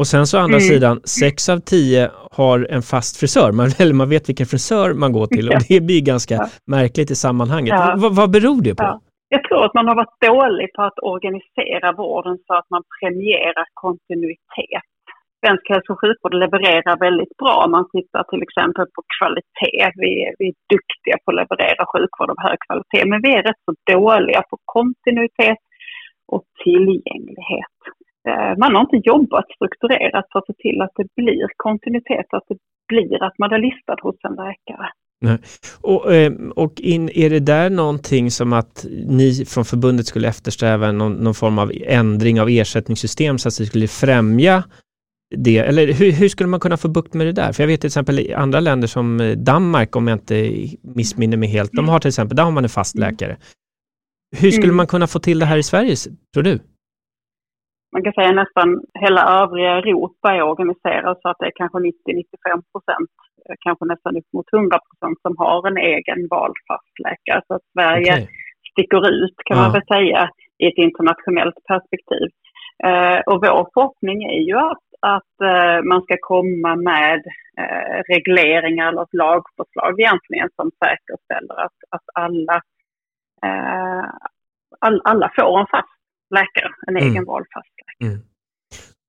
Och 0.00 0.06
sen 0.06 0.26
så 0.26 0.38
å 0.38 0.40
andra 0.46 0.56
Mm. 0.62 0.68
sidan, 0.70 1.00
6 1.04 1.48
av 1.48 1.58
10 1.58 2.10
har 2.38 2.66
en 2.70 2.82
fast 2.82 3.16
frisör, 3.20 3.52
man, 3.52 3.66
eller 3.80 3.94
man 3.94 4.08
vet 4.14 4.28
vilken 4.28 4.46
frisör 4.46 4.94
man 5.02 5.12
går 5.12 5.26
till 5.26 5.46
och 5.48 5.60
det 5.68 5.80
blir 5.88 6.02
ganska 6.12 6.34
Ja. 6.34 6.46
märkligt 6.76 7.10
i 7.10 7.14
sammanhanget. 7.26 7.74
Ja. 7.78 7.94
Vad, 8.02 8.12
vad 8.16 8.30
beror 8.36 8.62
det 8.62 8.74
på? 8.74 8.82
Ja. 8.82 9.00
Jag 9.28 9.42
tror 9.48 9.64
att 9.64 9.74
man 9.78 9.86
har 9.88 9.96
varit 10.02 10.18
dålig 10.30 10.68
på 10.76 10.82
att 10.88 10.98
organisera 11.12 11.88
vården 12.02 12.36
så 12.46 12.52
att 12.60 12.68
man 12.74 12.82
premierar 12.98 13.66
kontinuitet. 13.84 14.86
Svensk 15.40 15.64
hälso 15.74 15.88
och 15.92 16.00
sjukvård 16.02 16.34
levererar 16.44 16.94
väldigt 17.06 17.34
bra 17.42 17.56
man 17.76 17.84
tittar 17.94 18.22
till 18.30 18.42
exempel 18.46 18.86
på 18.94 19.00
kvalitet. 19.16 19.84
Vi, 20.02 20.10
är- 20.26 20.34
vi 20.40 20.44
är 20.52 20.56
duktiga 20.74 21.16
på 21.22 21.28
att 21.30 21.38
leverera 21.42 21.82
sjukvård 21.94 22.30
av 22.34 22.38
hög 22.46 22.58
kvalitet, 22.66 23.02
men 23.10 23.18
vi 23.26 23.30
är 23.38 23.42
rätt 23.48 23.62
så 23.66 23.72
dåliga 23.94 24.40
på 24.50 24.56
kontinuitet 24.76 25.62
och 26.34 26.44
tillgänglighet. 26.64 27.76
Eh, 28.28 28.58
Man 28.58 28.74
har 28.74 28.80
inte 28.82 29.08
jobbat 29.08 29.44
strukturerat 29.56 30.24
för 30.32 30.38
att 30.38 30.46
se 30.46 30.52
till 30.52 30.80
att 30.80 30.90
det 30.96 31.06
blir 31.22 31.46
kontinuitet, 31.56 32.26
att 32.30 32.44
det 32.48 32.56
blir 32.88 33.22
att 33.22 33.38
man 33.38 33.52
är 33.52 33.58
listad 33.58 33.96
hos 34.02 34.16
en 34.28 34.34
läkare. 34.34 34.88
Och, 35.80 36.14
eh, 36.14 36.32
och 36.56 36.80
in, 36.80 37.10
är 37.14 37.30
det 37.30 37.40
där 37.40 37.70
någonting 37.70 38.30
som 38.30 38.52
att 38.52 38.86
ni 39.06 39.44
från 39.44 39.64
förbundet 39.64 40.06
skulle 40.06 40.28
eftersträva 40.28 40.92
någon, 40.92 41.12
någon 41.12 41.34
form 41.34 41.58
av 41.58 41.72
ändring 41.86 42.40
av 42.40 42.48
ersättningssystem 42.48 43.38
så 43.38 43.48
att 43.48 43.58
det 43.58 43.66
skulle 43.66 43.88
främja 43.88 44.64
det? 45.36 45.58
Eller 45.58 45.92
hur, 45.92 46.12
hur 46.12 46.28
skulle 46.28 46.48
man 46.48 46.60
kunna 46.60 46.76
få 46.76 46.88
bukt 46.88 47.14
med 47.14 47.26
det 47.26 47.32
där? 47.32 47.52
För 47.52 47.62
jag 47.62 47.68
vet 47.68 47.80
till 47.80 47.88
exempel 47.88 48.18
i 48.18 48.34
andra 48.34 48.60
länder 48.60 48.88
som 48.88 49.20
eh, 49.20 49.36
Danmark, 49.36 49.96
om 49.96 50.08
jag 50.08 50.14
inte 50.16 50.50
missminner 50.82 51.36
mig 51.36 51.48
helt, 51.48 51.72
de 51.72 51.88
har 51.88 51.98
till 51.98 52.08
exempel, 52.08 52.36
där 52.36 52.44
har 52.44 52.50
man 52.50 52.64
en 52.64 52.70
fast 52.70 52.98
läkare. 52.98 53.36
Hur 54.36 54.50
skulle 54.50 54.64
Mm. 54.64 54.76
man 54.76 54.86
kunna 54.86 55.06
få 55.06 55.18
till 55.18 55.38
det 55.38 55.46
här 55.46 55.58
i 55.58 55.62
Sverige, 55.62 55.96
tror 56.34 56.42
du? 56.42 56.58
Man 57.92 58.02
kan 58.04 58.12
säga 58.12 58.32
nästan 58.32 58.68
hela 59.04 59.22
övriga 59.42 59.70
Europa 59.70 60.26
är 60.34 60.42
organiserat 60.42 61.18
så 61.22 61.28
att 61.28 61.36
det 61.40 61.46
är 61.46 61.52
kanske 61.60 61.78
90-95 61.78 62.62
procent, 62.72 63.10
eh, 63.48 63.54
kanske 63.64 63.84
nästan 63.84 64.16
upp 64.16 64.28
mot 64.36 64.52
100 64.52 64.78
procent 64.88 65.18
som 65.22 65.34
har 65.38 65.68
en 65.70 65.76
egen 65.76 66.20
vald 66.30 66.56
fastläkare. 66.68 67.42
Så 67.46 67.54
att 67.54 67.66
Sverige 67.74 68.12
Okej. 68.12 68.28
sticker 68.72 69.02
ut 69.22 69.36
kan 69.46 69.56
Ja. 69.56 69.62
man 69.62 69.72
väl 69.72 69.86
säga 69.94 70.30
i 70.62 70.64
ett 70.66 70.78
internationellt 70.86 71.58
perspektiv. 71.70 72.28
Eh, 72.88 73.18
och 73.30 73.38
vår 73.44 73.62
förhoppning 73.74 74.18
är 74.36 74.42
ju 74.50 74.56
att, 74.72 74.86
att 75.16 75.34
eh, 75.52 75.78
man 75.90 76.02
ska 76.02 76.16
komma 76.20 76.76
med 76.76 77.20
eh, 77.60 77.96
regleringar 78.14 78.88
eller 78.88 79.02
ett 79.02 79.14
lagförslag 79.24 80.00
egentligen 80.00 80.48
som 80.56 80.70
säkerställer 80.84 81.56
att, 81.66 81.78
att 81.94 82.06
alla, 82.14 82.56
eh, 83.46 84.04
all, 84.80 85.00
alla 85.04 85.30
får 85.38 85.60
en 85.60 85.66
fast 85.66 85.98
läkare, 86.34 86.72
en 86.86 86.96
Mm. 86.96 87.08
egen 87.10 87.24
vald 87.24 87.46
fast. 87.54 87.75
Mm. 88.04 88.18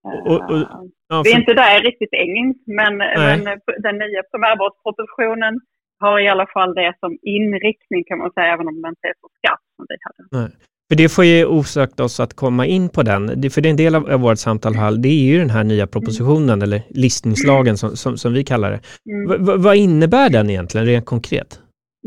Och- 0.04 0.28
och- 0.52 0.58
Eh, 0.58 0.68
Ja, 1.10 1.22
vi 1.24 1.30
är 1.30 1.34
för, 1.34 1.40
inte 1.40 1.54
där 1.54 1.82
riktigt 1.82 2.14
än, 2.14 2.56
men, 2.76 2.98
men 2.98 3.40
den 3.86 3.98
nya 3.98 4.24
primärvårdspropositionen 4.32 5.60
har 6.00 6.20
i 6.20 6.28
alla 6.30 6.48
fall 6.54 6.76
det 6.76 6.94
som 7.00 7.18
inriktning 7.22 8.04
kan 8.08 8.18
man 8.18 8.32
säga, 8.32 8.54
även 8.54 8.68
om 8.68 8.82
den 8.82 8.90
inte 8.90 9.08
är 9.08 9.14
så 9.22 9.28
skarp 9.38 9.60
som 9.76 9.86
vi 9.90 9.96
hade. 10.40 10.52
för 10.90 10.98
det 10.98 11.10
får 11.10 11.26
ju 11.26 11.46
osökt 11.46 12.00
oss 12.00 12.20
att 12.20 12.34
komma 12.34 12.66
in 12.66 12.90
på 12.90 13.04
den. 13.04 13.28
För 13.52 13.62
det 13.62 13.68
är 13.68 13.70
en 13.70 13.78
del 13.78 13.96
av, 13.96 14.10
av 14.12 14.20
vårt 14.20 14.38
samtal 14.38 14.76
här, 14.76 14.92
det 14.92 15.10
är 15.10 15.26
ju 15.34 15.38
den 15.40 15.50
här 15.50 15.64
nya 15.64 15.88
propositionen, 15.88 16.62
eller 16.62 16.82
listningslagen 16.90 17.78
som, 17.78 17.96
som, 17.98 18.18
som 18.18 18.34
vi 18.34 18.44
kallar 18.44 18.72
det. 18.72 18.80
Mm. 19.12 19.62
Vad 19.62 19.76
innebär 19.76 20.30
den 20.30 20.50
egentligen, 20.50 20.88
rent 20.88 21.06
konkret? 21.06 21.60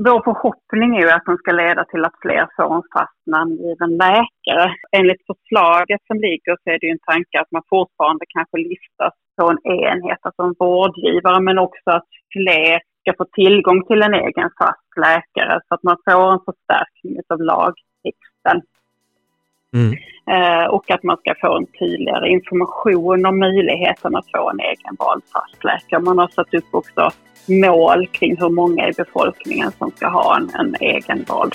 Vår 0.07 0.21
förhoppning 0.29 0.97
är 0.97 1.01
ju 1.01 1.11
att 1.11 1.27
den 1.27 1.37
ska 1.37 1.53
leda 1.53 1.85
till 1.85 2.05
att 2.05 2.21
fler 2.23 2.47
får 2.57 2.75
en 2.77 2.83
fast 2.95 3.23
namngiven 3.27 3.91
läkare. 4.05 4.67
Enligt 4.93 5.27
förslaget 5.27 6.01
som 6.07 6.17
ligger 6.27 6.57
så 6.57 6.71
är 6.71 6.79
det 6.79 6.87
ju 6.87 6.93
en 6.93 7.07
tanke 7.13 7.41
att 7.41 7.51
man 7.51 7.63
fortfarande 7.69 8.25
kanske 8.29 8.57
listas 8.59 9.15
på 9.37 9.45
en 9.51 9.61
enhet, 9.81 10.19
alltså 10.23 10.43
en 10.43 10.55
vårdgivare, 10.59 11.41
men 11.41 11.59
också 11.59 11.91
att 11.99 12.11
fler 12.33 12.81
ska 13.01 13.11
få 13.19 13.25
tillgång 13.25 13.87
till 13.87 14.03
en 14.03 14.15
egen 14.15 14.51
fast 14.59 14.91
läkare 14.97 15.61
så 15.69 15.75
att 15.75 15.83
man 15.83 15.97
får 16.05 16.33
en 16.33 16.45
förstärkning 16.49 17.17
av 17.29 17.41
lagtexten. 17.41 18.59
Mm. 19.77 19.93
Eh, 20.35 20.67
och 20.75 20.91
att 20.91 21.03
man 21.03 21.17
ska 21.17 21.35
få 21.41 21.57
en 21.57 21.67
tydligare 21.67 22.29
information 22.29 23.27
om 23.27 23.39
möjligheten 23.39 24.17
att 24.17 24.31
få 24.35 24.51
en 24.51 24.61
egen 24.61 24.95
vald 24.99 25.23
fastläkare. 25.33 26.01
Man 26.01 26.19
har 26.19 26.29
satt 26.29 26.55
upp 26.55 26.71
också 26.71 27.11
mål 27.47 28.07
kring 28.07 28.37
hur 28.37 28.49
många 28.49 28.89
i 28.89 28.93
befolkningen 28.93 29.73
som 29.79 29.91
ska 29.91 30.09
ha 30.09 30.37
en, 30.37 30.51
en 30.55 30.77
egen 30.81 31.25
vald. 31.29 31.55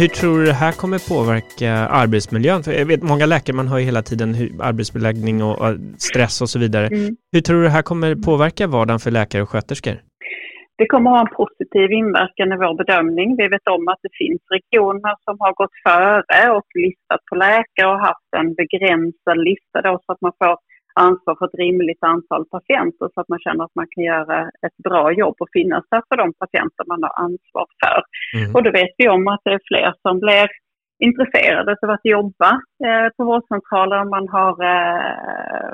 Hur 0.00 0.08
tror 0.08 0.38
du 0.38 0.44
det 0.44 0.60
här 0.64 0.72
kommer 0.72 0.98
påverka 1.14 1.72
arbetsmiljön? 2.02 2.62
För 2.62 2.72
jag 2.72 2.86
vet, 2.86 3.02
många 3.02 3.26
läkare, 3.26 3.56
man 3.56 3.68
hör 3.68 3.78
ju 3.78 3.84
hela 3.84 4.02
tiden 4.02 4.34
hur 4.34 4.48
arbetsbeläggning 4.70 5.42
och 5.42 5.56
och 5.64 5.74
stress 6.08 6.36
och 6.42 6.50
så 6.50 6.58
vidare. 6.58 6.86
Mm. 6.86 7.16
Hur 7.32 7.40
tror 7.40 7.56
du 7.56 7.62
det 7.62 7.76
här 7.78 7.82
kommer 7.90 8.10
påverka 8.28 8.66
vardagen 8.66 9.00
för 9.04 9.10
läkare 9.10 9.42
och 9.42 9.50
sköterskor? 9.50 9.96
Det 10.80 10.86
kommer 10.92 11.10
ha 11.10 11.20
en 11.20 11.34
positiv 11.40 11.88
inverkan 12.02 12.52
i 12.54 12.56
vår 12.64 12.74
bedömning. 12.82 13.28
Vi 13.40 13.46
vet 13.54 13.68
om 13.76 13.88
att 13.92 14.00
det 14.06 14.14
finns 14.22 14.42
regioner 14.56 15.14
som 15.24 15.36
har 15.44 15.52
gått 15.60 15.76
före 15.86 16.42
och 16.58 16.68
listat 16.84 17.22
på 17.28 17.34
läkare 17.46 17.88
och 17.92 18.00
haft 18.08 18.30
en 18.40 18.48
begränsad 18.60 19.38
lista 19.48 19.76
då 19.86 19.92
så 20.04 20.12
att 20.12 20.20
man 20.26 20.32
får 20.38 20.56
ansvar 20.98 21.34
för 21.38 21.46
ett 21.46 21.60
rimligt 21.64 22.02
antal 22.14 22.44
patienter 22.54 23.08
så 23.14 23.20
att 23.20 23.28
man 23.28 23.38
känner 23.38 23.64
att 23.64 23.74
man 23.74 23.86
kan 23.90 24.04
göra 24.04 24.38
ett 24.66 24.76
bra 24.88 25.12
jobb 25.12 25.36
och 25.38 25.48
finnas 25.52 25.84
där 25.90 26.02
för 26.08 26.16
de 26.16 26.32
patienter 26.32 26.84
man 26.86 27.02
har 27.02 27.14
ansvar 27.24 27.66
för. 27.82 28.00
Mm. 28.38 28.54
Och 28.54 28.62
då 28.62 28.70
vet 28.70 28.94
vi 28.98 29.08
om 29.08 29.28
att 29.28 29.40
det 29.44 29.52
är 29.52 29.68
fler 29.70 29.94
som 30.02 30.18
blir 30.20 30.48
intresserade 30.98 31.76
av 31.82 31.90
att 31.90 32.04
jobba 32.16 32.50
eh, 32.86 33.08
på 33.16 33.24
vårdcentraler. 33.24 34.04
Man 34.04 34.28
har 34.28 34.54
eh, 34.72 35.70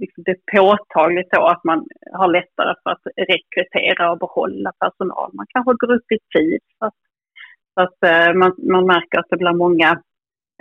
liksom 0.00 0.22
det 0.26 0.30
är 0.30 0.58
påtagligt 0.58 1.30
då 1.30 1.42
att 1.46 1.64
man 1.64 1.86
har 2.12 2.28
lättare 2.28 2.74
för 2.82 2.90
att 2.90 3.06
rekrytera 3.16 4.10
och 4.10 4.18
behålla 4.18 4.72
personal. 4.84 5.30
Man 5.32 5.46
kanske 5.48 5.72
går 5.80 5.92
upp 5.94 6.12
i 6.12 6.18
tid 6.38 6.60
så 6.78 6.84
att, 6.86 6.98
så 7.74 7.80
att 7.86 7.98
eh, 8.10 8.34
man, 8.34 8.52
man 8.74 8.86
märker 8.86 9.18
att 9.18 9.30
det 9.30 9.36
blir 9.36 9.52
många 9.52 10.02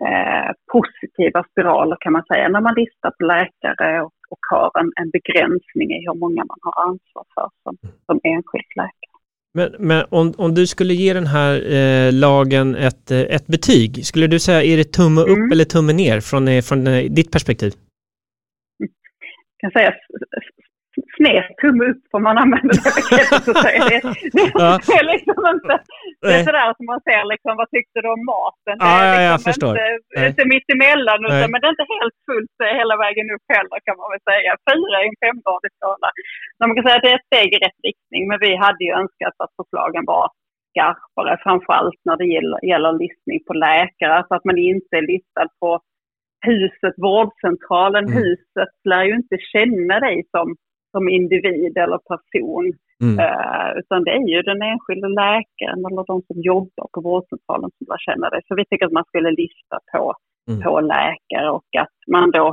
eh, 0.07 0.51
positiva 0.71 1.43
spiraler 1.51 1.97
kan 1.99 2.13
man 2.13 2.23
säga 2.23 2.47
när 2.49 2.61
man 2.61 2.75
listar 2.75 3.11
på 3.17 3.23
läkare 3.25 4.01
och, 4.01 4.13
och 4.29 4.43
har 4.51 4.71
en, 4.79 4.91
en 5.01 5.09
begränsning 5.09 5.91
i 5.97 5.99
hur 6.07 6.17
många 6.23 6.45
man 6.51 6.59
har 6.61 6.75
ansvar 6.87 7.25
för 7.35 7.47
som, 7.63 7.77
som 8.05 8.19
enskild 8.23 8.71
läkare. 8.75 9.15
Men, 9.53 9.75
men 9.79 10.05
om, 10.09 10.33
om 10.37 10.55
du 10.55 10.67
skulle 10.67 10.93
ge 10.93 11.13
den 11.13 11.27
här 11.27 11.53
eh, 11.73 12.13
lagen 12.13 12.75
ett, 12.75 13.11
eh, 13.11 13.35
ett 13.35 13.47
betyg, 13.47 14.05
skulle 14.05 14.27
du 14.27 14.39
säga 14.39 14.63
är 14.63 14.77
det 14.77 14.93
tumme 14.93 15.21
upp 15.21 15.37
Mm. 15.37 15.51
eller 15.51 15.65
tumme 15.65 15.93
ner 15.93 16.19
från, 16.19 16.47
eh, 16.47 16.61
från 16.61 16.87
eh, 16.87 17.03
ditt 17.03 17.31
perspektiv? 17.31 17.71
kan 19.59 19.71
säga 19.71 19.93
sned 21.19 21.45
tumme 21.61 21.83
upp 21.91 22.01
får 22.11 22.21
man 22.27 22.35
använda 22.43 22.71
det 22.85 22.93
begreppet 22.99 23.45
att 23.51 23.59
säga. 23.67 23.81
Det, 23.91 23.99
det, 24.35 24.45
Ja. 24.63 24.69
det 24.87 24.95
är 25.01 25.05
liksom 25.13 25.39
inte, 25.55 25.73
det 26.23 26.33
är 26.37 26.43
sådär 26.49 26.69
som 26.77 26.85
man 26.91 27.01
ser 27.07 27.23
liksom, 27.33 27.51
vad 27.61 27.69
tyckte 27.75 27.97
du 28.03 28.07
om 28.17 28.23
maten? 28.33 28.75
Det 28.79 28.85
Ja, 28.89 28.97
är 29.01 29.13
ja, 29.15 29.21
jag 29.27 29.33
liksom 29.35 29.49
förstår. 29.49 29.73
Inte, 29.77 30.19
inte 30.31 30.43
mitt 30.53 30.67
emellan, 30.75 31.19
utan, 31.27 31.47
men 31.51 31.57
det 31.61 31.67
är 31.69 31.75
inte 31.77 31.89
helt 31.97 32.17
fullt 32.29 32.55
eh, 32.65 32.73
hela 32.81 32.95
vägen 33.05 33.27
upp 33.35 33.45
heller 33.55 33.77
kan 33.85 33.95
man 34.01 34.09
väl 34.13 34.23
säga. 34.31 34.51
Fyra 34.71 34.97
i 35.03 35.07
en 35.11 35.19
femgradig 35.23 35.71
skala. 35.77 36.07
Man 36.59 36.75
kan 36.75 36.83
säga 36.85 36.97
att 36.99 37.05
det 37.07 37.13
är 37.15 37.19
ett 37.21 37.29
steg 37.31 37.49
i 37.55 37.59
rätt 37.65 37.79
riktning, 37.89 38.21
men 38.29 38.37
vi 38.45 38.51
hade 38.65 38.81
ju 38.87 38.91
önskat 39.01 39.35
att 39.43 39.53
förslagen 39.59 40.03
var 40.13 40.25
skarpare, 40.71 41.33
framförallt 41.45 41.99
när 42.07 42.17
det 42.21 42.27
gäller, 42.35 42.59
gäller 42.71 42.93
listning 43.03 43.39
på 43.47 43.53
läkare, 43.67 44.17
så 44.27 44.31
att 44.35 44.45
man 44.49 44.57
inte 44.73 44.93
är 45.01 45.05
listad 45.13 45.47
på 45.61 45.69
huset, 46.45 46.93
vårdcentralen. 47.07 48.05
Mm. 48.05 48.17
Huset 48.23 48.73
lär 48.89 49.03
ju 49.09 49.13
inte 49.21 49.37
känna 49.53 49.99
dig 49.99 50.17
som, 50.35 50.47
som 50.91 51.09
individ 51.09 51.77
eller 51.77 51.99
person. 52.11 52.65
Mm. 53.03 53.19
Eh, 53.23 53.69
utan 53.79 54.03
det 54.03 54.11
är 54.11 54.27
ju 54.35 54.41
den 54.41 54.61
enskilda 54.61 55.07
läkaren 55.07 55.79
eller 55.87 56.03
de 56.11 56.21
som 56.27 56.37
jobbar 56.51 56.87
på 56.93 57.01
vårdcentralen 57.01 57.69
som 57.75 57.85
lär 57.89 57.97
känna 58.07 58.29
dig. 58.29 58.41
Så 58.47 58.55
vi 58.55 58.65
tycker 58.65 58.85
att 58.85 58.99
man 58.99 59.09
skulle 59.11 59.31
lista 59.31 59.77
på, 59.91 60.13
Mm. 60.49 60.61
på 60.61 60.81
läkare 60.81 61.49
och 61.57 61.71
att 61.83 61.97
man 62.15 62.31
då 62.31 62.47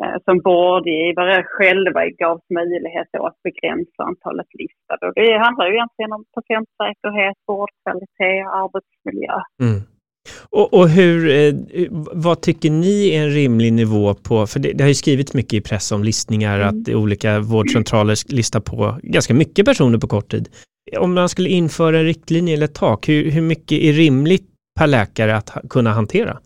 eh, 0.00 0.16
som 0.24 0.36
vårdgivare 0.44 1.44
själva 1.44 2.00
gavs 2.20 2.46
möjlighet 2.50 3.08
att 3.28 3.42
begränsa 3.48 4.02
antalet 4.10 4.46
listade. 4.60 5.02
Och 5.06 5.14
det 5.14 5.38
handlar 5.38 5.66
ju 5.66 5.74
egentligen 5.74 6.12
om 6.12 6.24
patientsäkerhet, 6.36 7.36
vårdkvalitet, 7.46 8.46
arbetsmiljö. 8.62 9.34
Mm. 9.66 9.80
Och, 10.56 10.74
och 10.74 10.88
hur, 10.88 11.28
eh, 11.30 11.54
vad 12.12 12.42
tycker 12.42 12.70
ni 12.70 13.14
är 13.14 13.22
en 13.22 13.30
rimlig 13.30 13.72
nivå 13.72 14.14
på, 14.14 14.46
för 14.46 14.60
det, 14.60 14.72
det 14.72 14.84
har 14.84 14.88
ju 14.88 14.94
skrivits 14.94 15.34
mycket 15.34 15.52
i 15.52 15.60
press 15.60 15.92
om 15.92 16.04
listningar, 16.04 16.60
Mm. 16.60 16.68
att 16.68 16.88
olika 16.88 17.40
vårdcentraler 17.40 18.34
listar 18.34 18.60
på 18.60 18.98
ganska 19.02 19.34
mycket 19.34 19.66
personer 19.66 19.98
på 19.98 20.06
kort 20.08 20.30
tid. 20.30 20.48
Om 20.98 21.14
man 21.14 21.28
skulle 21.28 21.48
införa 21.48 21.98
en 21.98 22.04
riktlinje 22.04 22.54
eller 22.54 22.64
ett 22.64 22.74
tak, 22.74 23.08
hur, 23.08 23.30
hur 23.30 23.42
mycket 23.42 23.78
är 23.82 23.92
rimligt 23.92 24.46
per 24.80 24.86
läkare 24.86 25.36
att 25.36 25.50
kunna 25.70 25.90
hantera? 25.90 26.38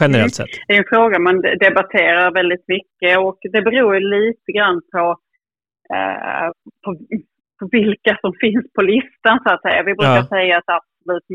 Generellt 0.00 0.34
sett. 0.34 0.46
Det 0.68 0.74
är 0.74 0.78
en 0.78 0.84
fråga 0.88 1.18
man 1.18 1.40
de- 1.42 1.54
debatterar 1.66 2.34
väldigt 2.34 2.64
mycket 2.68 3.18
och 3.18 3.38
det 3.52 3.62
beror 3.62 3.94
ju 3.94 4.00
lite 4.00 4.52
grann 4.56 4.80
på, 4.92 5.04
eh, 5.94 6.48
på, 6.84 6.90
på 7.60 7.68
vilka 7.72 8.18
som 8.20 8.32
finns 8.40 8.64
på 8.76 8.82
listan 8.82 9.36
så 9.44 9.48
att 9.54 9.62
säga. 9.62 9.82
Vi 9.82 9.94
brukar 9.94 10.16
Ja. 10.16 10.26
säga 10.36 10.58
att 10.58 10.68
absolut 10.78 11.28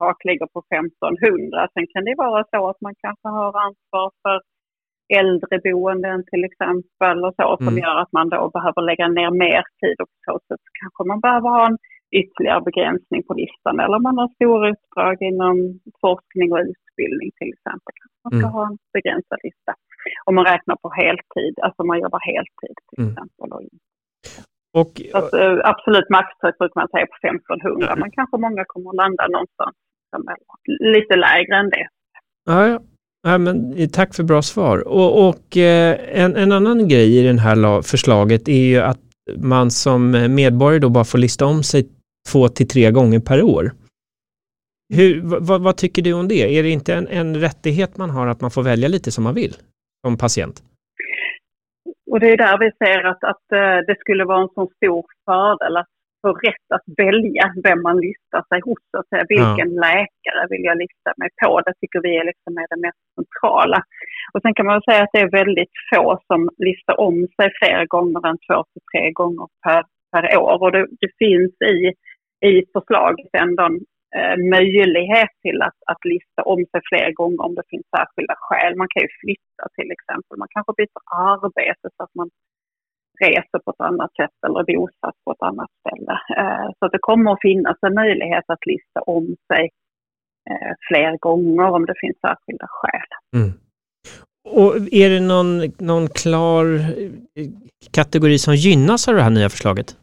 maxtak 0.00 0.24
ligger 0.24 0.46
på 0.46 0.60
1500. 0.74 1.68
Sen 1.74 1.86
kan 1.92 2.04
det 2.04 2.14
vara 2.18 2.44
så 2.52 2.68
att 2.70 2.80
man 2.80 2.94
kanske 3.04 3.28
har 3.28 3.52
ansvar 3.66 4.10
för 4.22 4.40
äldreboenden 5.20 6.24
till 6.30 6.44
exempel 6.44 7.24
och 7.24 7.34
så 7.40 7.56
som 7.56 7.68
Mm. 7.68 7.82
gör 7.84 7.96
att 8.02 8.12
man 8.12 8.28
då 8.28 8.50
behöver 8.56 8.82
lägga 8.90 9.08
ner 9.08 9.30
mer 9.30 9.62
tid 9.80 9.96
och 10.02 10.08
på 10.08 10.18
så 10.28 10.34
sätt 10.48 10.64
kanske 10.80 11.02
man 11.10 11.20
behöver 11.20 11.48
ha 11.48 11.66
en 11.70 11.78
ytterligare 12.20 12.60
begränsning 12.68 13.22
på 13.28 13.34
listan 13.34 13.80
eller 13.80 13.98
man 13.98 14.18
har 14.18 14.28
stora 14.38 14.66
uppdrag 14.74 15.16
inom 15.30 15.56
forskning 16.04 16.48
och 16.54 16.62
utbildning 16.72 17.30
till 17.38 17.50
exempel. 17.54 17.94
Man 18.24 18.30
ska 18.38 18.46
Mm. 18.48 18.56
ha 18.58 18.62
en 18.70 18.76
begränsad 18.96 19.38
lista. 19.46 19.72
Om 20.28 20.34
man 20.38 20.44
räknar 20.52 20.76
på 20.84 20.88
heltid, 21.02 21.54
alltså 21.64 21.80
man 21.90 22.00
jobbar 22.04 22.20
heltid 22.32 22.76
till 22.88 22.98
Mm. 23.02 23.10
exempel. 23.12 23.48
Och, 24.80 24.94
att, 25.18 25.32
eh, 25.42 25.56
absolut 25.72 26.08
maxtak 26.16 26.54
brukar 26.60 26.78
man 26.80 26.88
säga 26.94 27.06
på 27.12 27.16
1500 27.26 27.96
men 28.02 28.10
kanske 28.18 28.36
många 28.46 28.62
kommer 28.72 28.88
att 28.90 29.00
landa 29.02 29.24
någonstans 29.36 29.76
som 30.14 30.28
är 30.28 30.36
lite 30.94 31.16
lägre 31.16 31.56
än 31.56 31.70
det. 31.70 31.86
Ja, 32.46 32.68
ja. 32.68 32.80
ja 33.22 33.38
men, 33.38 33.72
eh, 33.76 33.88
tack 33.88 34.14
för 34.14 34.22
bra 34.22 34.42
svar. 34.42 34.88
Och, 34.88 35.28
och 35.28 35.56
eh, 35.56 35.96
en, 36.24 36.36
en 36.36 36.52
annan 36.52 36.88
grej 36.88 37.18
i 37.18 37.22
det 37.32 37.40
här 37.40 37.56
la- 37.56 37.82
förslaget 37.82 38.48
är 38.48 38.64
ju 38.72 38.78
att 38.80 39.00
man 39.36 39.70
som 39.70 40.10
medborgare 40.34 40.78
då 40.80 40.88
bara 40.88 41.04
får 41.04 41.18
lista 41.18 41.46
om 41.46 41.62
sig 41.62 41.88
två 42.32 42.48
till 42.48 42.68
tre 42.68 42.90
gånger 42.90 43.20
per 43.20 43.42
år. 43.42 43.72
Hur, 44.94 45.20
vad, 45.22 45.46
vad- 45.46 45.60
vad 45.62 45.76
tycker 45.76 46.02
du 46.02 46.12
om 46.12 46.28
det? 46.28 46.58
Är 46.58 46.62
det 46.62 46.70
inte 46.70 46.94
en, 46.94 47.08
en 47.08 47.36
rättighet 47.40 47.96
man 47.96 48.10
har 48.10 48.26
att 48.26 48.40
man 48.40 48.50
får 48.50 48.62
välja 48.62 48.88
lite 48.88 49.10
som 49.10 49.24
man 49.24 49.34
vill 49.34 49.54
som 50.06 50.18
patient? 50.18 50.62
Och 52.10 52.20
det 52.20 52.28
är 52.32 52.36
där 52.36 52.58
vi 52.58 52.70
ser 52.86 53.04
att, 53.04 53.24
att 53.24 53.52
eh, 53.52 53.86
det 53.86 53.96
skulle 54.00 54.24
vara 54.24 54.42
en 54.42 54.48
så 54.48 54.70
stor 54.76 55.04
fördel 55.24 55.76
att 55.76 55.86
få 56.24 56.30
rätt 56.48 56.68
att 56.76 56.86
välja 57.02 57.46
vem 57.66 57.80
man 57.88 57.98
listar 58.06 58.42
sig 58.50 58.60
hos. 58.66 58.82
Så 58.90 58.96
att 58.98 59.08
säga, 59.08 59.32
vilken 59.36 59.70
läkare 59.86 60.42
vill 60.50 60.64
jag 60.70 60.78
lista 60.84 61.10
mig 61.20 61.30
på? 61.42 61.50
Det 61.66 61.74
tycker 61.80 62.00
vi 62.06 62.12
är, 62.20 62.24
liksom 62.30 62.52
är 62.62 62.68
det 62.72 62.84
mest 62.86 63.04
centrala. 63.16 63.78
Och 64.32 64.40
sen 64.42 64.54
kan 64.54 64.66
man 64.72 64.82
säga 64.82 65.02
att 65.02 65.14
det 65.14 65.24
är 65.26 65.38
väldigt 65.42 65.74
få 65.90 66.04
som 66.28 66.40
listar 66.68 66.96
om 67.08 67.16
sig 67.36 67.48
flera 67.58 67.84
gånger 67.94 68.20
än 68.28 68.38
två 68.46 68.58
till 68.70 68.84
tre 68.92 69.04
gånger 69.20 69.46
per, 69.64 69.82
per 70.12 70.24
år. 70.44 70.56
Och 70.64 70.72
det, 70.72 70.86
det 71.02 71.10
finns 71.24 71.52
i, 71.74 71.78
i 72.50 72.52
förslaget 72.74 73.30
ändå 73.44 73.62
en 73.72 73.78
eh, 74.18 74.36
möjlighet 74.56 75.32
till 75.44 75.58
att, 75.68 75.78
att 75.92 76.02
lista 76.12 76.40
om 76.52 76.60
sig 76.70 76.80
fler 76.90 77.08
gånger 77.20 77.42
om 77.46 77.54
det 77.54 77.70
finns 77.72 77.86
särskilda 77.96 78.34
skäl. 78.44 78.72
Man 78.82 78.90
kan 78.92 79.02
ju 79.06 79.10
flytta 79.22 79.64
till 79.76 79.90
exempel. 79.96 80.34
Man 80.42 80.54
kanske 80.54 80.72
byter 80.80 81.02
arbete 81.32 81.86
så 81.96 82.00
att 82.04 82.14
man 82.20 82.28
reser 83.20 83.58
på 83.64 83.70
ett 83.70 83.80
annat 83.80 84.12
sätt 84.20 84.36
eller 84.46 84.60
är 84.60 84.76
bosatt 84.76 85.16
på 85.24 85.32
ett 85.32 85.42
annat 85.42 85.70
ställe. 85.80 86.16
Eh, 86.36 86.70
Så 86.78 86.88
det 86.88 86.98
kommer 87.00 87.32
att 87.32 87.40
finnas 87.42 87.76
en 87.86 87.94
möjlighet 87.94 88.44
att 88.48 88.66
lista 88.66 89.00
om 89.00 89.26
sig 89.46 89.70
eh, 90.50 90.72
fler 90.88 91.18
gånger 91.18 91.68
om 91.76 91.86
det 91.86 91.94
finns 92.00 92.18
särskilda 92.20 92.66
skäl. 92.70 93.10
Mm. 93.36 93.52
Och 94.58 94.76
är 95.02 95.10
det 95.10 95.20
någon, 95.20 95.58
någon 95.90 96.08
klar 96.08 96.64
eh, 97.38 97.48
kategori 97.94 98.38
som 98.38 98.54
gynnas 98.54 99.08
av 99.08 99.14
det 99.14 99.22
här 99.22 99.30
nya 99.30 99.48
förslaget? 99.48 99.96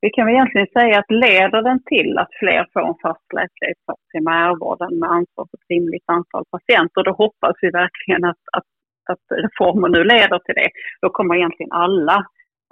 Vi 0.00 0.10
kan 0.10 0.26
väl 0.26 0.34
egentligen 0.34 0.66
säga 0.78 0.98
att 0.98 1.10
leder 1.26 1.62
den 1.62 1.80
till 1.92 2.18
att 2.18 2.32
fler 2.40 2.62
får 2.72 2.82
en 2.88 2.94
fast 3.02 3.28
läkare 3.38 3.70
i 3.70 3.74
primärvården 4.12 4.98
med 5.00 5.10
ansvar 5.10 5.44
för 5.50 5.56
ett 5.58 5.70
rimligt 5.74 6.08
antal 6.16 6.44
patienter, 6.54 7.02
då 7.04 7.12
hoppas 7.12 7.56
vi 7.62 7.70
verkligen 7.70 8.24
att, 8.24 8.42
att, 8.56 8.68
att 9.10 9.24
reformen 9.44 9.92
nu 9.92 10.04
leder 10.04 10.38
till 10.38 10.54
det. 10.54 10.70
Då 11.02 11.08
kommer 11.10 11.34
egentligen 11.34 11.72
alla 11.72 12.18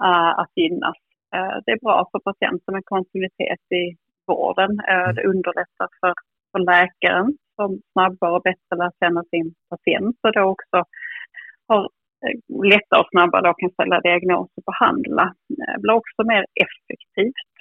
eh, 0.02 0.38
att 0.38 0.52
gynnas. 0.56 0.96
Eh, 1.34 1.56
det 1.64 1.72
är 1.72 1.84
bra 1.86 2.08
för 2.12 2.18
patienten 2.18 2.74
med 2.74 2.84
kontinuitet 2.84 3.64
i 3.82 3.84
vården. 4.26 4.70
Eh, 4.88 5.08
det 5.14 5.24
underlättar 5.24 5.88
för, 6.00 6.14
för 6.52 6.58
läkaren 6.58 7.28
som 7.56 7.80
snabbare 7.92 8.32
och 8.36 8.42
bättre 8.42 8.76
lär 8.76 8.92
känna 9.00 9.22
sin 9.30 9.54
patient 9.70 10.16
och 10.22 10.32
då 10.32 10.42
också 10.42 10.84
har 11.68 11.88
lättare 12.64 13.00
och 13.00 13.08
snabbare 13.10 13.42
då 13.48 13.54
kan 13.54 13.70
ställa 13.70 14.00
diagnos 14.00 14.50
och 14.56 14.62
behandla. 14.70 15.34
Det 15.48 15.80
blir 15.82 15.94
också 15.94 16.20
mer 16.32 16.44
effektivt. 16.64 17.54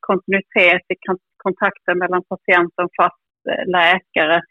Kontinuitet 0.00 0.82
i 0.88 0.96
kon- 1.06 1.28
kontakten 1.36 1.98
mellan 1.98 2.22
patienten 2.28 2.84
och 2.84 2.96
fast 3.00 3.24
läkare 3.66 4.42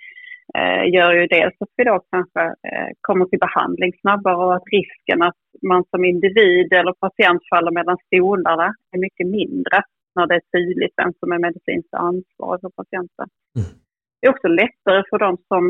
gör 0.96 1.14
ju 1.14 1.28
dels 1.28 1.56
att 1.60 1.74
vi 1.78 1.84
då 1.84 2.00
kanske 2.12 2.42
eh, 2.42 2.90
kommer 3.02 3.26
till 3.26 3.40
behandling 3.40 3.92
snabbare 4.02 4.36
och 4.36 4.56
att 4.56 4.68
risken 4.72 5.22
att 5.22 5.42
man 5.62 5.84
som 5.90 6.06
individ 6.06 6.74
eller 6.74 6.94
patient 6.94 7.42
faller 7.50 7.72
mellan 7.72 7.98
stolarna 8.06 8.74
är 8.92 9.00
mycket 9.00 9.28
mindre 9.28 9.78
när 10.16 10.28
det 10.28 10.36
är 10.36 10.58
tydligt 10.58 10.94
vem 10.98 11.14
som 11.20 11.32
är 11.32 11.40
medicinskt 11.40 11.94
ansvarig 11.94 12.62
för 12.62 12.70
patienten. 12.70 13.28
Mm. 13.60 13.72
Det 14.20 14.28
är 14.28 14.32
också 14.32 14.48
lättare 14.48 15.04
för 15.10 15.20
de 15.20 15.38
som 15.48 15.64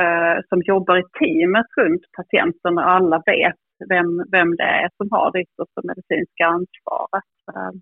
eh, 0.00 0.36
som 0.48 0.62
jobbar 0.62 0.96
i 0.98 1.04
teamet 1.18 1.66
runt 1.80 2.04
patienten 2.18 2.78
och 2.78 2.90
alla 2.90 3.22
vet 3.26 3.60
vem, 3.88 4.24
vem 4.30 4.56
det 4.56 4.68
är 4.82 4.88
som 4.96 5.08
har 5.10 5.32
det 5.32 5.40
yttersta 5.40 5.80
medicinska 5.84 6.46
ansvaret. 6.46 7.30
Eh, 7.54 7.72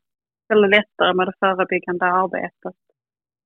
Det 0.48 0.54
är 0.54 0.68
lättare 0.68 1.14
med 1.14 1.26
det 1.26 1.32
förebyggande 1.40 2.04
arbetet. 2.04 2.78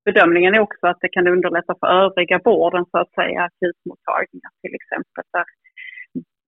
Bedömningen 0.05 0.55
är 0.55 0.61
också 0.61 0.87
att 0.87 0.99
det 1.01 1.09
kan 1.09 1.27
underlätta 1.29 1.75
för 1.81 1.87
övriga 1.87 2.41
vården, 2.45 2.85
så 2.91 2.99
att 2.99 3.13
säga, 3.13 3.43
akutmottagningar 3.43 4.51
till 4.63 4.75
exempel. 4.75 5.25
Där 5.33 5.45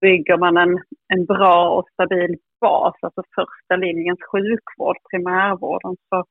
bygger 0.00 0.36
man 0.36 0.56
en, 0.56 0.78
en 1.14 1.24
bra 1.24 1.70
och 1.76 1.88
stabil 1.92 2.36
bas, 2.60 2.94
alltså 3.02 3.22
första 3.34 3.76
linjens 3.76 4.18
sjukvård, 4.32 4.96
primärvården, 5.10 5.96
så, 6.08 6.24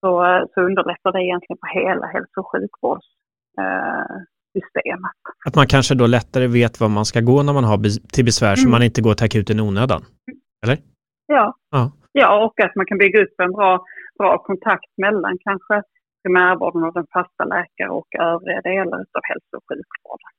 så, 0.00 0.10
så 0.54 0.60
underlättar 0.60 1.12
det 1.12 1.22
egentligen 1.24 1.58
på 1.58 1.66
hela 1.78 2.06
hälso 2.06 2.40
och 2.40 2.50
sjukvårdssystemet. 2.52 5.18
Att 5.46 5.56
man 5.56 5.66
kanske 5.66 5.94
då 5.94 6.06
lättare 6.06 6.46
vet 6.46 6.80
var 6.80 6.88
man 6.88 7.04
ska 7.04 7.20
gå 7.20 7.42
när 7.42 7.52
man 7.52 7.64
har 7.64 7.78
till 8.14 8.24
besvär 8.24 8.56
så 8.56 8.62
Mm. 8.62 8.70
man 8.70 8.82
inte 8.82 9.02
går 9.02 9.14
till 9.14 9.24
akuten 9.24 9.58
i 9.58 9.62
onödan. 9.62 10.02
Ja. 11.26 11.54
Ja. 11.70 11.92
ja, 12.12 12.44
och 12.44 12.60
att 12.60 12.76
man 12.76 12.86
kan 12.86 12.98
bygga 12.98 13.22
upp 13.22 13.40
en 13.42 13.52
bra, 13.52 13.84
bra 14.18 14.38
kontakt 14.38 14.90
mellan 14.96 15.38
kanske 15.44 15.82
primärvården 16.22 16.82
och 16.84 16.94
den 16.94 17.06
fasta 17.12 17.44
läkare 17.44 17.90
och 17.90 18.08
övriga 18.18 18.60
delar 18.60 18.98
av 18.98 19.22
hälso 19.30 19.52
och 19.56 19.64
sjukvården. 19.68 20.30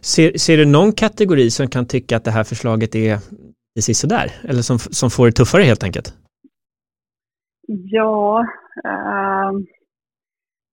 Ser, 0.00 0.38
ser 0.38 0.56
du 0.56 0.64
någon 0.64 0.92
kategori 0.92 1.50
som 1.50 1.68
kan 1.68 1.86
tycka 1.86 2.16
att 2.16 2.24
det 2.24 2.30
här 2.30 2.44
förslaget 2.44 2.94
är 2.94 3.18
precis 3.76 3.98
sådär? 3.98 4.32
Eller 4.48 4.62
som, 4.62 4.78
som 4.78 5.10
får 5.10 5.26
det 5.26 5.32
tuffare 5.32 5.62
helt 5.62 5.84
enkelt? 5.84 6.14
Ja, 7.66 8.46
ehm, 8.84 9.66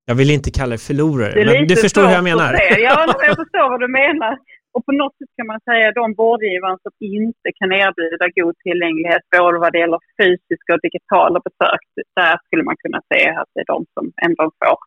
Jag 0.06 0.16
vill 0.16 0.30
inte 0.30 0.52
kalla 0.52 0.72
det 0.72 0.78
förlorare, 0.78 1.46
men 1.46 1.68
du 1.68 1.76
förstår 1.76 2.02
hur 2.08 2.14
jag 2.14 2.24
menar. 2.24 2.54
Ja, 2.54 3.16
jag 3.24 3.36
förstår 3.44 3.70
vad 3.70 3.80
du 3.80 3.88
menar. 3.88 4.38
Och 4.74 4.86
på 4.86 4.92
något 5.02 5.16
sätt 5.18 5.32
kan 5.38 5.48
man 5.54 5.60
säga 5.70 5.98
de 6.02 6.06
vårdgivare 6.24 6.78
som 6.84 6.94
inte 7.00 7.48
kan 7.60 7.72
erbjuda 7.84 8.26
god 8.40 8.56
tillgänglighet 8.66 9.24
både 9.38 9.58
vad 9.64 9.72
det 9.74 9.80
gäller 9.84 10.00
fysiska 10.22 10.70
och 10.76 10.84
digitala 10.88 11.40
besök, 11.48 11.84
där 12.20 12.36
skulle 12.46 12.64
man 12.70 12.78
kunna 12.84 13.02
säga 13.12 13.32
att 13.42 13.50
det 13.54 13.60
är 13.66 13.70
de 13.76 13.86
som 13.96 14.06
ändå 14.28 14.44
får. 14.60 14.78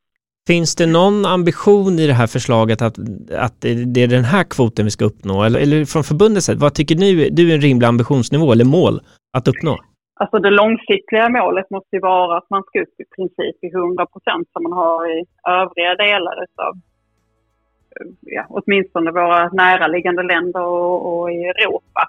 Finns 0.46 0.76
det 0.76 0.86
någon 0.86 1.26
ambition 1.26 1.98
i 1.98 2.06
det 2.06 2.12
här 2.20 2.26
förslaget 2.26 2.82
att, 2.82 2.96
att 3.46 3.56
det 3.60 3.74
det 3.94 4.00
är 4.02 4.08
den 4.08 4.24
här 4.34 4.44
kvoten 4.54 4.84
vi 4.84 4.90
ska 4.90 5.04
uppnå? 5.04 5.42
Eller, 5.42 5.60
eller 5.60 5.84
från 5.84 6.04
förbundets 6.04 6.46
sida, 6.46 6.58
vad 6.60 6.74
tycker 6.74 6.96
ni 6.96 7.30
du 7.30 7.50
är 7.50 7.54
en 7.54 7.60
rimlig 7.60 7.86
ambitionsnivå 7.86 8.52
eller 8.52 8.64
mål 8.64 9.00
att 9.36 9.48
uppnå? 9.48 9.74
Alltså 10.20 10.38
det 10.38 10.50
långsiktiga 10.50 11.28
målet 11.28 11.70
måste 11.70 11.96
ju 11.96 12.00
vara 12.00 12.38
att 12.38 12.50
man 12.50 12.62
ska 12.62 12.80
upp 12.80 12.96
i 13.04 13.06
princip 13.16 13.56
i 13.66 13.66
100 13.66 14.06
procent 14.06 14.46
som 14.52 14.62
man 14.62 14.72
har 14.72 14.98
i 15.16 15.18
övriga 15.60 15.94
delar 16.06 16.36
av 16.66 16.72
ja, 18.20 18.46
åtminstone 18.48 19.10
våra 19.10 19.48
näraliggande 19.48 20.22
länder 20.22 20.62
och, 20.62 21.20
och 21.20 21.32
i 21.32 21.44
Europa. 21.44 22.08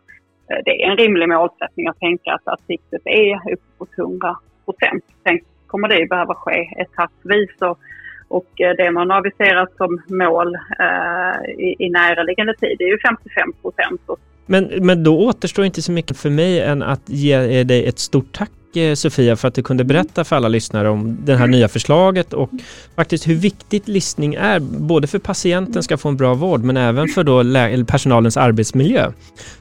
Eh, 0.49 0.57
det 0.65 0.83
är 0.83 0.91
en 0.91 0.97
rimlig 0.97 1.29
målsättning 1.29 1.87
att 1.87 1.99
tänka 1.99 2.33
att, 2.33 2.47
att 2.47 2.61
siktet 2.67 3.01
är 3.05 3.53
uppåt 3.53 3.97
100 3.97 4.37
procent. 4.65 5.03
Sen 5.23 5.39
kommer 5.67 5.87
det 5.87 5.99
ju 5.99 6.07
behöva 6.07 6.35
ske 6.35 6.73
etappvis 6.77 7.61
och, 7.61 7.79
och 8.27 8.61
eh, 8.61 8.75
det 8.77 8.91
man 8.91 9.09
har 9.09 9.17
aviserat 9.17 9.75
som 9.77 10.01
mål 10.07 10.55
eh, 10.55 11.51
i, 11.57 11.75
i 11.79 11.89
näraliggande 11.89 12.53
tid 12.53 12.81
är 12.81 12.85
ju 12.85 12.97
55 12.99 13.53
procent. 13.61 14.01
Och 14.05 14.19
men, 14.45 14.71
men 14.81 15.03
då 15.03 15.19
återstår 15.19 15.65
inte 15.65 15.81
så 15.81 15.91
mycket 15.91 16.17
för 16.17 16.29
mig 16.29 16.59
än 16.59 16.83
att 16.83 17.01
ge 17.05 17.63
dig 17.63 17.85
ett 17.85 17.99
stort 17.99 18.37
tack 18.37 18.77
eh, 18.77 18.93
Sofia 18.95 19.35
för 19.35 19.47
att 19.47 19.53
du 19.53 19.63
kunde 19.63 19.83
berätta 19.83 20.23
för 20.23 20.35
alla 20.35 20.47
lyssnare 20.47 20.89
om 20.89 21.17
det 21.25 21.35
här 21.35 21.47
nya 21.47 21.67
förslaget 21.67 22.33
och 22.33 22.49
faktiskt 22.95 23.27
hur 23.27 23.35
viktigt 23.35 23.87
listning 23.87 24.33
är 24.33 24.59
både 24.59 25.07
för 25.07 25.19
patienten 25.19 25.83
ska 25.83 25.97
få 25.97 26.09
en 26.09 26.17
bra 26.17 26.33
vård 26.33 26.63
men 26.63 26.77
även 26.77 27.07
för 27.07 27.23
då 27.23 27.43
personalens 27.85 28.37
arbetsmiljö. 28.37 29.11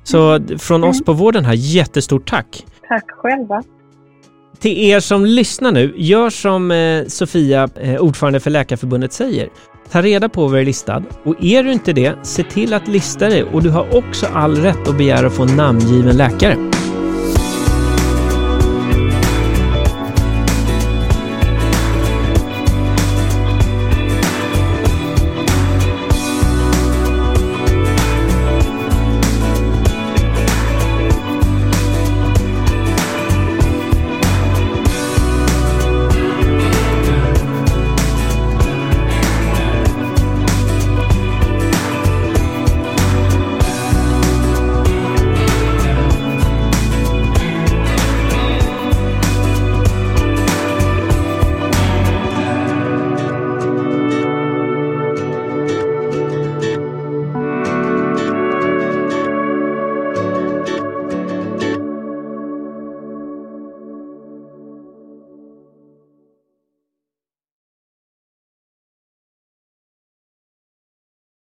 Så 0.03 0.41
från 0.59 0.85
oss 0.85 1.05
på 1.05 1.13
vården 1.13 1.45
här, 1.45 1.55
jättestort 1.55 2.31
tack! 2.31 2.65
tack 2.93 3.11
själva. 3.11 3.63
Till 4.59 4.79
er 4.79 5.01
som 5.01 5.25
lyssnar 5.25 5.73
nu, 5.73 5.95
gör 5.97 6.31
som 6.31 6.71
eh, 6.71 7.05
Sofia, 7.07 7.69
eh, 7.81 8.01
ordförande 8.01 8.41
för 8.41 8.51
Läkarförbundet, 8.51 9.13
säger. 9.13 9.49
Ta 9.91 10.03
reda 10.03 10.29
på 10.29 10.47
var 10.47 10.55
du 10.55 10.61
är 10.61 10.65
listad 10.65 11.03
och 11.25 11.45
är 11.45 11.63
du 11.63 11.73
inte 11.73 11.93
det, 11.93 12.15
se 12.23 12.43
till 12.43 12.75
att 12.75 12.89
lista 12.89 13.29
dig 13.29 13.45
och 13.45 13.63
du 13.63 13.71
har 13.71 13.97
också 13.97 14.27
all 14.27 14.57
rätt 14.57 14.89
att 14.89 14.99
begära 14.99 15.27
att 15.27 15.33
få 15.33 15.43
en 15.43 15.57
namngiven 15.57 16.17
läkare. 16.17 16.57